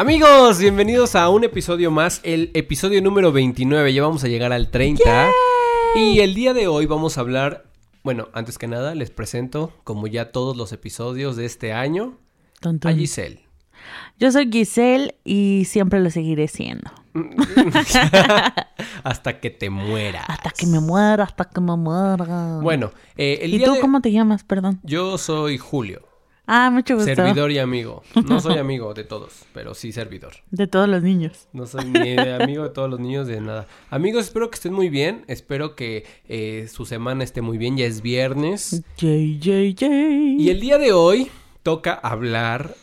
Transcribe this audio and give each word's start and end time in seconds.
Amigos, 0.00 0.58
bienvenidos 0.58 1.14
a 1.14 1.28
un 1.28 1.44
episodio 1.44 1.90
más, 1.90 2.22
el 2.22 2.50
episodio 2.54 3.02
número 3.02 3.32
29, 3.32 3.92
ya 3.92 4.00
vamos 4.02 4.24
a 4.24 4.28
llegar 4.28 4.50
al 4.50 4.70
30. 4.70 5.28
Y 5.94 6.20
el 6.20 6.34
día 6.34 6.54
de 6.54 6.68
hoy 6.68 6.86
vamos 6.86 7.18
a 7.18 7.20
hablar, 7.20 7.66
bueno, 8.02 8.28
antes 8.32 8.56
que 8.56 8.66
nada 8.66 8.94
les 8.94 9.10
presento, 9.10 9.74
como 9.84 10.06
ya 10.06 10.32
todos 10.32 10.56
los 10.56 10.72
episodios 10.72 11.36
de 11.36 11.44
este 11.44 11.74
año, 11.74 12.16
a. 12.82 12.92
Giselle. 12.94 13.44
Yo 14.18 14.32
soy 14.32 14.48
Giselle 14.50 15.16
y 15.22 15.66
siempre 15.66 16.00
lo 16.00 16.08
seguiré 16.08 16.48
siendo. 16.48 16.90
Hasta 19.04 19.38
que 19.38 19.50
te 19.50 19.68
mueras. 19.68 20.24
Hasta 20.28 20.48
que 20.48 20.64
me 20.64 20.80
muera, 20.80 21.24
hasta 21.24 21.44
que 21.44 21.60
me 21.60 21.76
muera. 21.76 22.58
Bueno, 22.62 22.90
eh, 23.18 23.40
el 23.42 23.52
¿Y 23.52 23.58
día 23.58 23.66
tú 23.66 23.74
de- 23.74 23.80
cómo 23.80 24.00
te 24.00 24.10
llamas? 24.12 24.44
Perdón. 24.44 24.80
Yo 24.82 25.18
soy 25.18 25.58
Julio, 25.58 26.08
Ah, 26.52 26.68
mucho 26.68 26.96
gusto. 26.96 27.14
servidor 27.14 27.52
y 27.52 27.60
amigo. 27.60 28.02
No 28.26 28.40
soy 28.40 28.58
amigo 28.58 28.92
de 28.92 29.04
todos, 29.04 29.44
pero 29.54 29.72
sí 29.72 29.92
servidor. 29.92 30.32
De 30.50 30.66
todos 30.66 30.88
los 30.88 31.00
niños. 31.00 31.46
No 31.52 31.64
soy 31.64 31.84
ni 31.84 32.18
amigo 32.18 32.64
de 32.64 32.70
todos 32.70 32.90
los 32.90 32.98
niños 32.98 33.28
de 33.28 33.40
nada. 33.40 33.68
Amigos, 33.88 34.24
espero 34.24 34.50
que 34.50 34.56
estén 34.56 34.72
muy 34.72 34.88
bien. 34.88 35.24
Espero 35.28 35.76
que 35.76 36.04
eh, 36.28 36.66
su 36.68 36.86
semana 36.86 37.22
esté 37.22 37.40
muy 37.40 37.56
bien. 37.56 37.76
Ya 37.76 37.86
es 37.86 38.02
viernes. 38.02 38.82
Jay, 38.98 39.38
Jay, 39.40 39.76
Jay. 39.78 40.36
Y 40.40 40.50
el 40.50 40.58
día 40.60 40.78
de 40.78 40.92
hoy 40.92 41.30
toca 41.62 41.94
hablar 41.94 42.74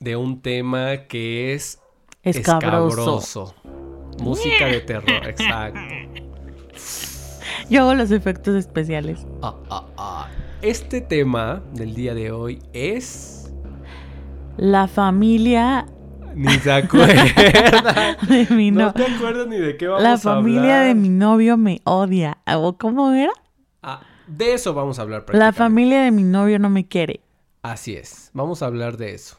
de 0.00 0.16
un 0.16 0.42
tema 0.42 1.06
que 1.06 1.54
es 1.54 1.78
Escabroso. 2.24 3.20
escabroso. 3.20 3.54
Música 4.18 4.66
de 4.66 4.80
terror, 4.80 5.28
exacto. 5.28 5.78
Yo 7.70 7.82
hago 7.82 7.94
los 7.94 8.10
efectos 8.10 8.56
especiales. 8.56 9.20
Ah, 9.42 9.54
ah, 9.70 9.86
ah. 9.96 10.28
Este 10.62 11.00
tema 11.00 11.60
del 11.72 11.94
día 11.94 12.14
de 12.14 12.30
hoy 12.30 12.62
es... 12.72 13.52
La 14.56 14.86
familia 14.86 15.86
Ni 16.36 16.52
se 16.58 16.70
acuerda. 16.70 18.16
de 18.28 18.46
mi 18.54 18.70
No 18.70 18.86
no... 18.86 18.92
te 18.92 19.04
acuerdas 19.04 19.48
ni 19.48 19.56
de 19.56 19.76
qué 19.76 19.88
vamos 19.88 20.02
La 20.04 20.12
a 20.12 20.18
familia 20.18 20.60
hablar. 20.82 20.86
de 20.86 20.94
mi 20.94 21.08
novio 21.08 21.56
me 21.56 21.80
odia. 21.84 22.38
¿O 22.46 22.76
¿Cómo 22.78 23.12
era? 23.12 23.32
Ah, 23.82 24.02
de 24.28 24.54
eso 24.54 24.72
vamos 24.72 24.98
a 25.00 25.02
hablar 25.02 25.24
La 25.32 25.52
familia 25.52 26.02
de 26.02 26.12
mi 26.12 26.22
novio 26.22 26.60
no 26.60 26.70
me 26.70 26.86
quiere. 26.86 27.20
Así 27.62 27.94
es, 27.94 28.30
vamos 28.32 28.62
a 28.62 28.66
hablar 28.66 28.96
de 28.96 29.14
eso. 29.14 29.38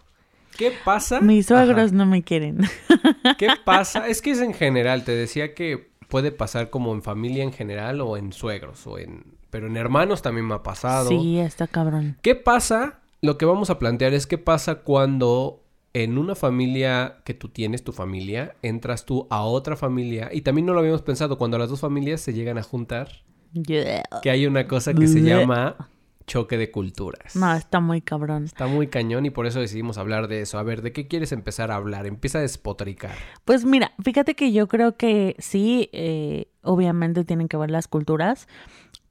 ¿Qué 0.58 0.74
pasa? 0.84 1.22
Mis 1.22 1.46
suegros 1.46 1.88
Ajá. 1.88 1.96
no 1.96 2.06
me 2.06 2.24
quieren. 2.24 2.60
¿Qué 3.38 3.48
pasa? 3.64 4.08
Es 4.08 4.22
que 4.22 4.32
es 4.32 4.42
en 4.42 4.54
general, 4.54 5.04
te 5.06 5.14
decía 5.14 5.54
que 5.56 5.90
puede 6.10 6.32
pasar 6.34 6.70
como 6.70 6.94
en 6.94 7.02
familia 7.02 7.44
en 7.44 7.54
general 7.54 8.02
o 8.02 8.18
en 8.18 8.34
suegros 8.34 8.86
o 8.88 9.00
en 9.00 9.38
pero 9.54 9.68
en 9.68 9.78
hermanos 9.78 10.24
también 10.24 10.48
me 10.48 10.56
ha 10.56 10.64
pasado. 10.64 11.10
Sí, 11.10 11.38
está 11.38 11.68
cabrón. 11.68 12.18
¿Qué 12.24 12.34
pasa? 12.34 13.02
Lo 13.22 13.38
que 13.38 13.46
vamos 13.46 13.70
a 13.70 13.78
plantear 13.78 14.16
es 14.16 14.26
qué 14.26 14.40
pasa 14.40 14.80
cuando 14.80 15.62
en 15.94 16.18
una 16.18 16.34
familia 16.34 17.18
que 17.24 17.36
tú 17.36 17.50
tienes, 17.50 17.84
tu 17.84 17.92
familia, 17.92 18.56
entras 18.64 19.06
tú 19.06 19.28
a 19.30 19.44
otra 19.44 19.76
familia 19.76 20.32
y 20.34 20.42
también 20.42 20.66
no 20.66 20.74
lo 20.74 20.80
habíamos 20.80 21.04
pensado 21.04 21.38
cuando 21.38 21.60
las 21.60 21.70
dos 21.70 21.82
familias 21.82 22.20
se 22.20 22.34
llegan 22.34 22.58
a 22.58 22.64
juntar, 22.64 23.10
Yeah. 23.54 24.02
que 24.24 24.32
hay 24.32 24.48
una 24.48 24.68
cosa 24.68 24.96
que 24.96 25.08
se 25.08 25.22
llama 25.22 25.92
choque 26.26 26.58
de 26.58 26.72
culturas. 26.72 27.36
No, 27.36 27.54
está 27.54 27.80
muy 27.80 28.02
cabrón. 28.02 28.46
Está 28.46 28.66
muy 28.66 28.88
cañón 28.88 29.28
y 29.28 29.30
por 29.30 29.46
eso 29.46 29.60
decidimos 29.60 30.00
hablar 30.00 30.28
de 30.28 30.42
eso. 30.42 30.58
A 30.58 30.64
ver, 30.64 30.82
¿de 30.82 30.92
qué 30.92 31.08
quieres 31.08 31.32
empezar 31.32 31.70
a 31.70 31.76
hablar? 31.76 32.08
Empieza 32.08 32.40
a 32.40 32.42
despotricar. 32.42 33.14
Pues 33.46 33.66
mira, 33.66 33.92
fíjate 34.04 34.34
que 34.34 34.52
yo 34.52 34.68
creo 34.68 34.98
que 34.98 35.36
sí, 35.38 35.90
eh, 35.94 36.48
obviamente 36.64 37.24
tienen 37.24 37.48
que 37.48 37.58
ver 37.58 37.70
las 37.70 37.88
culturas, 37.88 38.48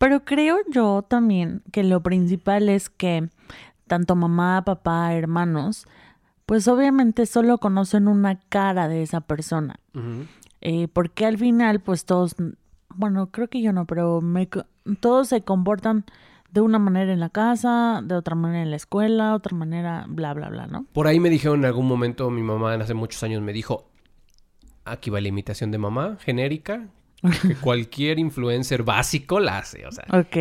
pero 0.02 0.24
creo 0.24 0.56
yo 0.68 1.02
también 1.02 1.62
que 1.70 1.84
lo 1.84 2.02
principal 2.02 2.68
es 2.68 2.90
que 2.90 3.28
tanto 3.86 4.16
mamá, 4.16 4.64
papá, 4.64 5.14
hermanos, 5.14 5.86
pues 6.44 6.66
obviamente 6.66 7.24
solo 7.24 7.58
conocen 7.58 8.08
una 8.08 8.40
cara 8.48 8.88
de 8.88 9.04
esa 9.04 9.20
persona. 9.20 9.78
Eh, 10.60 10.88
porque 10.92 11.24
al 11.24 11.38
final 11.38 11.78
pues 11.78 12.04
todos, 12.04 12.34
bueno, 12.88 13.28
creo 13.30 13.46
que 13.46 13.62
yo 13.62 13.72
no, 13.72 13.86
pero 13.86 14.20
me 14.20 14.48
todos 14.98 15.28
se 15.28 15.42
comportan 15.42 16.04
de 16.50 16.62
una 16.62 16.80
manera 16.80 17.12
en 17.12 17.20
la 17.20 17.30
casa, 17.30 18.00
de 18.02 18.16
otra 18.16 18.34
manera 18.34 18.64
en 18.64 18.70
la 18.70 18.76
escuela, 18.78 19.36
otra 19.36 19.56
manera, 19.56 20.06
bla, 20.08 20.34
bla, 20.34 20.48
bla, 20.48 20.66
¿no? 20.66 20.84
Por 20.92 21.06
ahí 21.06 21.20
me 21.20 21.30
dijeron 21.30 21.60
en 21.60 21.66
algún 21.66 21.86
momento, 21.86 22.28
mi 22.28 22.42
mamá 22.42 22.74
hace 22.74 22.94
muchos 22.94 23.22
años 23.22 23.40
me 23.40 23.52
dijo, 23.52 23.88
aquí 24.84 25.10
va 25.10 25.20
la 25.20 25.28
imitación 25.28 25.70
de 25.70 25.78
mamá, 25.78 26.16
genérica, 26.18 26.88
que 27.42 27.54
cualquier 27.56 28.18
influencer 28.18 28.82
básico 28.82 29.40
la 29.40 29.58
hace, 29.58 29.86
o 29.86 29.92
sea. 29.92 30.04
Ok. 30.12 30.36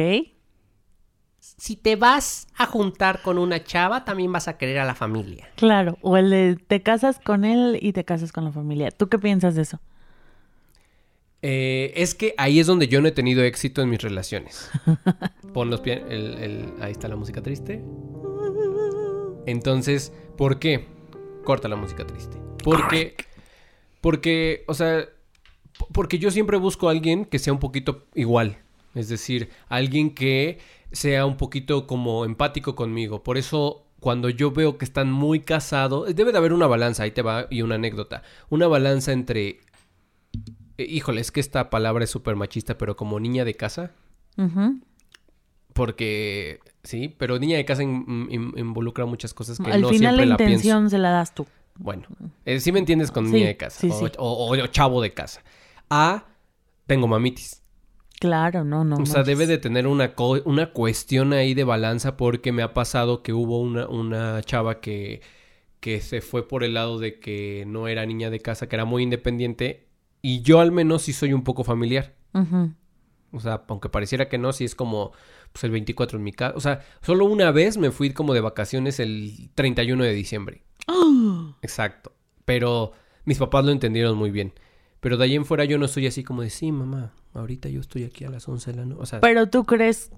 Si 1.40 1.76
te 1.76 1.96
vas 1.96 2.48
a 2.56 2.66
juntar 2.68 3.22
con 3.22 3.38
una 3.38 3.64
chava, 3.64 4.06
también 4.06 4.32
vas 4.32 4.48
a 4.48 4.58
querer 4.58 4.78
a 4.80 4.86
la 4.86 4.94
familia. 4.96 5.50
Claro, 5.56 5.98
o 6.02 6.18
el 6.18 6.30
de 6.30 6.56
te 6.56 6.82
casas 6.82 7.20
con 7.20 7.46
él 7.46 7.78
y 7.82 7.94
te 7.94 8.04
casas 8.06 8.32
con 8.32 8.46
la 8.46 8.52
familia. 8.52 8.92
¿Tú 8.92 9.10
qué 9.10 9.18
piensas 9.18 9.56
de 9.56 9.64
eso? 9.64 9.80
Eh, 11.44 11.94
es 11.96 12.14
que 12.14 12.36
ahí 12.38 12.60
es 12.60 12.68
donde 12.68 12.88
yo 12.88 13.02
no 13.02 13.08
he 13.08 13.12
tenido 13.12 13.44
éxito 13.44 13.82
en 13.82 13.90
mis 13.90 14.02
relaciones. 14.02 14.70
Pon 15.54 15.72
los 15.72 15.82
pies, 15.82 16.02
el, 16.10 16.38
el- 16.38 16.74
ahí 16.82 16.92
está 16.92 17.08
la 17.08 17.16
música 17.16 17.42
triste. 17.42 17.84
Entonces, 19.48 20.14
¿por 20.38 20.60
qué? 20.60 20.86
Corta 21.44 21.68
la 21.68 21.76
música 21.76 22.06
triste. 22.06 22.38
Porque, 22.64 23.16
porque, 24.02 24.64
o 24.68 24.74
sea, 24.76 25.06
porque 25.94 26.20
yo 26.20 26.32
siempre 26.32 26.58
busco 26.58 26.88
a 26.88 26.92
alguien 26.92 27.26
que 27.26 27.40
sea 27.40 27.54
un 27.54 27.60
poquito 27.60 28.06
igual. 28.16 28.58
Es 28.96 29.08
decir, 29.10 29.50
alguien 29.70 30.14
que 30.14 30.60
sea 30.92 31.26
un 31.26 31.38
poquito 31.38 31.88
como 31.88 32.26
empático 32.26 32.76
conmigo. 32.76 33.24
Por 33.24 33.38
eso, 33.38 33.86
cuando 34.00 34.30
yo 34.30 34.52
veo 34.52 34.78
que 34.78 34.84
están 34.86 35.12
muy 35.12 35.40
casados, 35.40 36.14
debe 36.16 36.32
de 36.34 36.38
haber 36.38 36.52
una 36.54 36.68
balanza, 36.68 37.04
ahí 37.04 37.12
te 37.12 37.22
va, 37.22 37.48
y 37.50 37.62
una 37.62 37.76
anécdota. 37.76 38.24
Una 38.50 38.68
balanza 38.68 39.14
entre 39.14 39.60
eh, 40.78 40.86
Híjole, 40.90 41.22
es 41.22 41.32
que 41.32 41.40
esta 41.40 41.70
palabra 41.70 42.04
es 42.04 42.10
súper 42.10 42.36
machista, 42.36 42.78
pero 42.78 42.96
como 42.98 43.20
niña 43.20 43.46
de 43.46 43.54
casa, 43.56 43.92
porque 45.74 46.60
sí, 46.84 47.16
pero 47.18 47.40
niña 47.40 47.58
de 47.58 47.66
casa 47.66 47.84
in- 47.84 48.28
in- 48.30 48.54
involucra 48.58 49.06
muchas 49.06 49.34
cosas 49.34 49.58
que 49.58 49.72
Al 49.72 49.82
no 49.82 49.90
final 49.90 50.18
la 50.18 50.24
siempre 50.24 50.26
la 50.26 50.38
pienso. 50.38 50.52
intención 50.54 50.90
se 50.90 50.98
la 50.98 51.12
das 51.12 51.34
tú. 51.34 51.48
Bueno, 51.84 52.04
eh, 52.46 52.60
sí 52.60 52.72
me 52.72 52.78
entiendes 52.80 53.12
con 53.12 53.26
Sí, 53.26 53.34
niña 53.34 53.48
de 53.48 53.58
casa 53.58 53.80
sí, 53.80 53.90
o, 53.92 53.94
sí. 53.94 54.06
o- 54.20 54.32
o- 54.48 54.52
o 54.64 54.68
chavo 54.68 55.02
de 55.02 55.14
casa. 55.14 55.42
A, 55.90 56.26
tengo 56.86 57.08
mamitis. 57.08 57.64
Claro, 58.20 58.64
no, 58.64 58.84
no. 58.84 58.98
o 58.98 59.06
sea, 59.08 59.24
debe 59.24 59.48
de 59.48 59.58
tener 59.58 59.88
una, 59.88 60.14
co- 60.14 60.44
una 60.46 60.72
cuestión 60.74 61.34
ahí 61.34 61.56
de 61.56 61.64
balanza 61.64 62.18
porque 62.18 62.52
me 62.52 62.62
ha 62.62 62.74
pasado 62.76 63.24
que 63.24 63.34
hubo 63.34 63.60
una, 63.60 63.88
una 63.88 64.42
chava 64.44 64.80
que, 64.80 65.22
que 65.80 66.02
se 66.02 66.22
fue 66.22 66.48
por 66.48 66.64
el 66.64 66.76
lado 66.76 67.00
de 67.00 67.20
que 67.20 67.64
no 67.68 67.88
era 67.88 68.06
niña 68.06 68.30
de 68.30 68.40
casa, 68.40 68.70
que 68.70 68.76
era 68.76 68.86
muy 68.86 69.02
independiente 69.02 69.88
y 70.22 70.44
yo 70.44 70.60
al 70.60 70.72
menos 70.72 71.02
sí 71.02 71.14
soy 71.14 71.34
un 71.34 71.44
poco 71.44 71.64
familiar. 71.64 72.14
O 73.34 73.40
sea, 73.40 73.64
aunque 73.70 73.90
pareciera 73.90 74.30
que 74.30 74.38
no, 74.38 74.54
si 74.54 74.66
es 74.66 74.76
como 74.76 75.14
pues 75.52 75.64
el 75.64 75.72
24 75.72 76.18
en 76.18 76.24
mi 76.24 76.32
casa. 76.34 76.54
O 76.56 76.60
sea, 76.62 76.82
solo 77.02 77.26
una 77.26 77.52
vez 77.52 77.78
me 77.78 77.90
fui 77.92 78.12
como 78.14 78.34
de 78.36 78.42
vacaciones 78.42 79.00
el 79.00 79.50
31 79.56 80.04
de 80.04 80.14
diciembre. 80.14 80.64
Exacto. 81.62 82.14
Pero 82.46 82.94
mis 83.26 83.38
papás 83.38 83.66
lo 83.66 83.72
entendieron 83.72 84.18
muy 84.18 84.32
bien. 84.32 84.54
Pero 85.00 85.18
de 85.18 85.26
ahí 85.26 85.36
en 85.36 85.46
fuera 85.46 85.66
yo 85.66 85.78
no 85.78 85.86
estoy 85.86 86.08
así 86.08 86.24
como 86.24 86.42
de, 86.44 86.50
sí, 86.50 86.72
mamá, 86.72 87.14
ahorita 87.34 87.70
yo 87.70 87.82
estoy 87.82 88.04
aquí 88.04 88.24
a 88.26 88.30
las 88.30 88.48
11 88.48 88.72
de 88.72 88.78
la 88.78 88.86
noche. 88.86 89.02
O 89.02 89.06
sea, 89.06 89.20
Pero 89.22 89.50
tú 89.50 89.64
crees, 89.66 90.12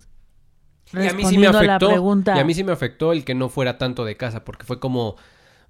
y 0.92 1.08
a 1.08 1.14
mí 1.14 1.24
sí 1.26 1.38
me 1.38 1.48
respondiendo 1.48 1.58
a 1.58 1.64
la 1.64 1.76
afectó. 1.76 1.90
pregunta, 1.90 2.36
Y 2.36 2.40
a 2.40 2.44
mí 2.44 2.54
sí 2.54 2.64
me 2.64 2.72
afectó 2.72 3.14
el 3.14 3.24
que 3.24 3.34
no 3.34 3.50
fuera 3.50 3.78
tanto 3.78 4.06
de 4.06 4.18
casa, 4.18 4.44
porque 4.44 4.66
fue 4.66 4.80
como, 4.80 5.16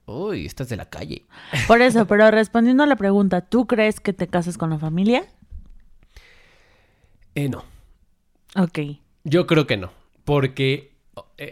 uy, 0.06 0.46
estás 0.46 0.70
de 0.70 0.78
la 0.78 0.90
calle. 0.90 1.26
por 1.68 1.82
eso, 1.82 2.08
pero 2.08 2.30
respondiendo 2.32 2.84
a 2.84 2.88
la 2.88 2.96
pregunta, 2.96 3.42
¿tú 3.42 3.68
crees 3.68 4.00
que 4.00 4.14
te 4.14 4.28
casas 4.28 4.58
con 4.58 4.70
la 4.70 4.80
familia? 4.80 5.26
Eh, 7.36 7.50
no. 7.50 7.64
Ok. 8.56 8.80
Yo 9.24 9.48
creo 9.48 9.66
que 9.66 9.78
no, 9.78 9.92
porque 10.26 10.93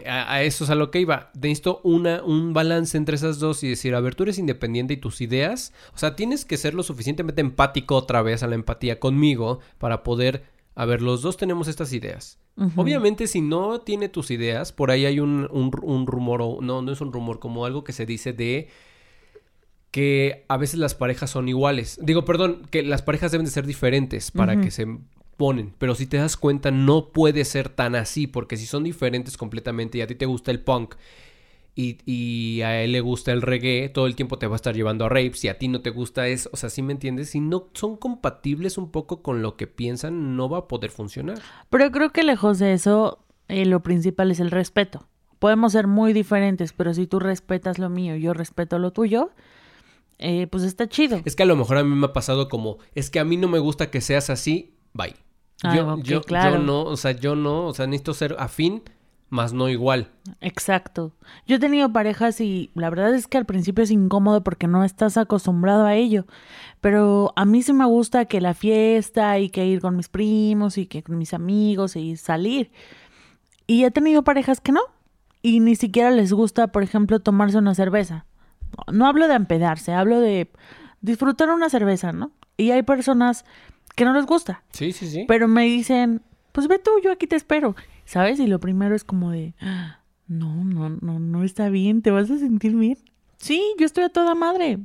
a, 0.06 0.32
a 0.34 0.42
eso 0.42 0.64
es 0.64 0.70
a 0.70 0.74
lo 0.74 0.90
que 0.90 1.00
iba. 1.00 1.30
Necesito 1.34 1.80
una, 1.84 2.22
un 2.22 2.52
balance 2.52 2.96
entre 2.96 3.16
esas 3.16 3.38
dos 3.38 3.62
y 3.62 3.68
decir, 3.68 3.94
a 3.94 4.00
ver, 4.00 4.14
tú 4.14 4.24
eres 4.24 4.38
independiente 4.38 4.94
y 4.94 4.96
tus 4.96 5.20
ideas, 5.20 5.72
o 5.94 5.98
sea, 5.98 6.16
tienes 6.16 6.44
que 6.44 6.56
ser 6.56 6.74
lo 6.74 6.82
suficientemente 6.82 7.40
empático 7.40 7.94
otra 7.96 8.22
vez 8.22 8.42
a 8.42 8.46
la 8.48 8.54
empatía 8.56 8.98
conmigo 8.98 9.60
para 9.78 10.02
poder, 10.02 10.44
a 10.74 10.84
ver, 10.84 11.02
los 11.02 11.22
dos 11.22 11.36
tenemos 11.36 11.68
estas 11.68 11.92
ideas. 11.92 12.38
Obviamente, 12.76 13.26
si 13.28 13.40
no 13.40 13.80
tiene 13.80 14.08
tus 14.10 14.30
ideas, 14.30 14.72
por 14.72 14.90
ahí 14.90 15.06
hay 15.06 15.20
un, 15.20 15.48
un- 15.50 15.70
un 15.82 16.06
rumor, 16.06 16.42
o 16.42 16.58
no, 16.60 16.82
no 16.82 16.92
es 16.92 17.00
un 17.00 17.12
rumor, 17.12 17.38
como 17.38 17.64
algo 17.64 17.82
que 17.84 17.92
se 17.92 18.04
dice 18.04 18.32
de 18.34 18.68
que 19.90 20.44
a 20.48 20.56
veces 20.56 20.78
las 20.78 20.94
parejas 20.94 21.30
son 21.30 21.48
iguales. 21.48 21.98
Digo, 22.02 22.24
perdón, 22.24 22.62
que 22.70 22.82
las 22.82 23.02
parejas 23.02 23.30
deben 23.32 23.44
de 23.44 23.50
ser 23.52 23.66
diferentes 23.66 24.30
para 24.30 24.54
que 24.60 24.70
se 24.70 24.86
ponen. 25.42 25.74
Pero 25.78 25.96
si 25.96 26.06
te 26.06 26.18
das 26.18 26.36
cuenta, 26.36 26.70
no 26.70 27.08
puede 27.08 27.44
ser 27.44 27.68
tan 27.68 27.96
así, 27.96 28.28
porque 28.28 28.56
si 28.56 28.64
son 28.64 28.84
diferentes 28.84 29.36
completamente 29.36 29.98
y 29.98 30.00
a 30.00 30.06
ti 30.06 30.14
te 30.14 30.24
gusta 30.24 30.52
el 30.52 30.60
punk 30.60 30.94
y, 31.74 31.98
y 32.06 32.60
a 32.62 32.80
él 32.80 32.92
le 32.92 33.00
gusta 33.00 33.32
el 33.32 33.42
reggae, 33.42 33.88
todo 33.88 34.06
el 34.06 34.14
tiempo 34.14 34.38
te 34.38 34.46
va 34.46 34.54
a 34.54 34.56
estar 34.62 34.72
llevando 34.72 35.04
a 35.04 35.08
rapes 35.08 35.42
y 35.42 35.48
a 35.48 35.58
ti 35.58 35.66
no 35.66 35.80
te 35.80 35.90
gusta 35.90 36.28
eso. 36.28 36.48
O 36.52 36.56
sea, 36.56 36.70
¿sí 36.70 36.80
me 36.80 36.92
entiendes? 36.92 37.30
Si 37.30 37.40
no 37.40 37.70
son 37.72 37.96
compatibles 37.96 38.78
un 38.78 38.92
poco 38.92 39.20
con 39.20 39.42
lo 39.42 39.56
que 39.56 39.66
piensan, 39.66 40.36
no 40.36 40.48
va 40.48 40.58
a 40.58 40.68
poder 40.68 40.92
funcionar. 40.92 41.40
Pero 41.70 41.90
creo 41.90 42.10
que 42.10 42.22
lejos 42.22 42.60
de 42.60 42.74
eso, 42.74 43.18
eh, 43.48 43.66
lo 43.66 43.82
principal 43.82 44.30
es 44.30 44.38
el 44.38 44.52
respeto. 44.52 45.08
Podemos 45.40 45.72
ser 45.72 45.88
muy 45.88 46.12
diferentes, 46.12 46.72
pero 46.72 46.94
si 46.94 47.08
tú 47.08 47.18
respetas 47.18 47.80
lo 47.80 47.90
mío 47.90 48.14
y 48.14 48.20
yo 48.20 48.32
respeto 48.32 48.78
lo 48.78 48.92
tuyo, 48.92 49.30
eh, 50.18 50.46
pues 50.46 50.62
está 50.62 50.88
chido. 50.88 51.20
Es 51.24 51.34
que 51.34 51.42
a 51.42 51.46
lo 51.46 51.56
mejor 51.56 51.78
a 51.78 51.82
mí 51.82 51.96
me 51.96 52.06
ha 52.06 52.12
pasado 52.12 52.48
como, 52.48 52.78
es 52.94 53.10
que 53.10 53.18
a 53.18 53.24
mí 53.24 53.36
no 53.36 53.48
me 53.48 53.58
gusta 53.58 53.90
que 53.90 54.00
seas 54.00 54.30
así, 54.30 54.76
bye. 54.92 55.16
Ah, 55.62 55.74
Yo, 55.76 55.94
ok, 55.94 56.02
yo, 56.02 56.22
claro. 56.22 56.56
yo 56.56 56.62
no, 56.62 56.82
o 56.82 56.96
sea, 56.96 57.12
yo 57.12 57.36
no, 57.36 57.66
o 57.66 57.74
sea, 57.74 57.86
necesito 57.86 58.14
ser 58.14 58.36
afín, 58.38 58.82
más 59.28 59.52
no 59.52 59.68
igual. 59.68 60.10
Exacto. 60.40 61.12
Yo 61.46 61.56
he 61.56 61.58
tenido 61.58 61.92
parejas 61.92 62.40
y 62.40 62.70
la 62.74 62.90
verdad 62.90 63.14
es 63.14 63.26
que 63.26 63.38
al 63.38 63.46
principio 63.46 63.82
es 63.82 63.90
incómodo 63.90 64.44
porque 64.44 64.66
no 64.66 64.84
estás 64.84 65.16
acostumbrado 65.16 65.86
a 65.86 65.94
ello. 65.94 66.26
Pero 66.82 67.32
a 67.36 67.44
mí 67.46 67.62
sí 67.62 67.72
me 67.72 67.86
gusta 67.86 68.26
que 68.26 68.40
la 68.42 68.52
fiesta 68.54 69.38
y 69.38 69.48
que 69.48 69.64
ir 69.64 69.80
con 69.80 69.96
mis 69.96 70.08
primos 70.08 70.76
y 70.76 70.86
que 70.86 71.02
con 71.02 71.16
mis 71.16 71.32
amigos 71.32 71.96
y 71.96 72.16
salir. 72.16 72.72
Y 73.66 73.84
he 73.84 73.90
tenido 73.90 74.22
parejas 74.22 74.60
que 74.60 74.72
no. 74.72 74.82
Y 75.40 75.60
ni 75.60 75.76
siquiera 75.76 76.10
les 76.10 76.32
gusta, 76.32 76.68
por 76.68 76.82
ejemplo, 76.82 77.18
tomarse 77.20 77.56
una 77.56 77.74
cerveza. 77.74 78.26
No 78.92 79.06
hablo 79.06 79.28
de 79.28 79.34
empedarse, 79.34 79.94
hablo 79.94 80.20
de 80.20 80.50
disfrutar 81.00 81.48
una 81.50 81.70
cerveza, 81.70 82.12
¿no? 82.12 82.32
Y 82.58 82.70
hay 82.70 82.82
personas 82.82 83.44
que 83.96 84.04
no 84.04 84.12
les 84.14 84.26
gusta. 84.26 84.62
Sí, 84.72 84.92
sí, 84.92 85.06
sí. 85.08 85.24
Pero 85.28 85.48
me 85.48 85.64
dicen, 85.64 86.22
pues 86.52 86.68
ve 86.68 86.78
tú, 86.78 86.90
yo 87.02 87.12
aquí 87.12 87.26
te 87.26 87.36
espero. 87.36 87.74
¿Sabes? 88.04 88.40
Y 88.40 88.46
lo 88.46 88.58
primero 88.58 88.94
es 88.94 89.04
como 89.04 89.30
de, 89.30 89.54
"Ah, 89.60 90.00
no, 90.26 90.64
no, 90.64 90.88
no, 90.90 91.18
no 91.20 91.44
está 91.44 91.68
bien, 91.68 92.02
te 92.02 92.10
vas 92.10 92.30
a 92.30 92.38
sentir 92.38 92.74
bien. 92.74 92.98
Sí, 93.38 93.62
yo 93.78 93.86
estoy 93.86 94.04
a 94.04 94.08
toda 94.08 94.34
madre 94.34 94.78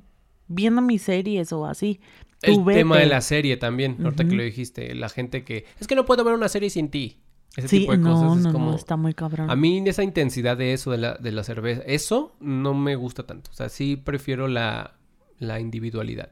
viendo 0.48 0.82
mis 0.82 1.02
series 1.02 1.52
o 1.52 1.66
así. 1.66 2.00
Tú 2.42 2.70
El 2.70 2.76
tema 2.76 2.98
de 3.00 3.08
la 3.08 3.22
serie 3.22 3.58
también, 3.58 3.98
ahorita 4.04 4.28
que 4.28 4.36
lo 4.36 4.44
dijiste, 4.44 4.94
la 4.94 5.10
gente 5.10 5.44
que, 5.44 5.66
es 5.80 5.88
que 5.88 5.96
no 5.96 6.06
puedo 6.06 6.24
ver 6.24 6.36
una 6.36 6.48
serie 6.50 6.70
sin 6.70 6.90
ti. 6.90 7.18
Ese 7.56 7.68
Sí, 7.68 7.80
tipo 7.80 7.94
de 7.94 7.98
no, 7.98 8.14
cosas 8.14 8.38
es 8.38 8.44
no, 8.44 8.52
como... 8.52 8.70
no, 8.72 8.76
está 8.76 8.96
muy 8.98 9.16
cabrón. 9.16 9.50
A 9.50 9.56
mí 9.56 9.84
esa 9.88 10.04
intensidad 10.04 10.56
de 10.58 10.74
eso, 10.74 10.92
de 10.92 11.00
la, 11.00 11.16
de 11.16 11.32
la 11.32 11.44
cerveza, 11.44 11.82
eso 11.88 12.36
no 12.40 12.76
me 12.76 12.96
gusta 12.96 13.26
tanto. 13.26 13.50
O 13.50 13.54
sea, 13.54 13.70
sí 13.70 13.96
prefiero 13.96 14.48
la, 14.48 14.94
la 15.40 15.60
individualidad. 15.60 16.30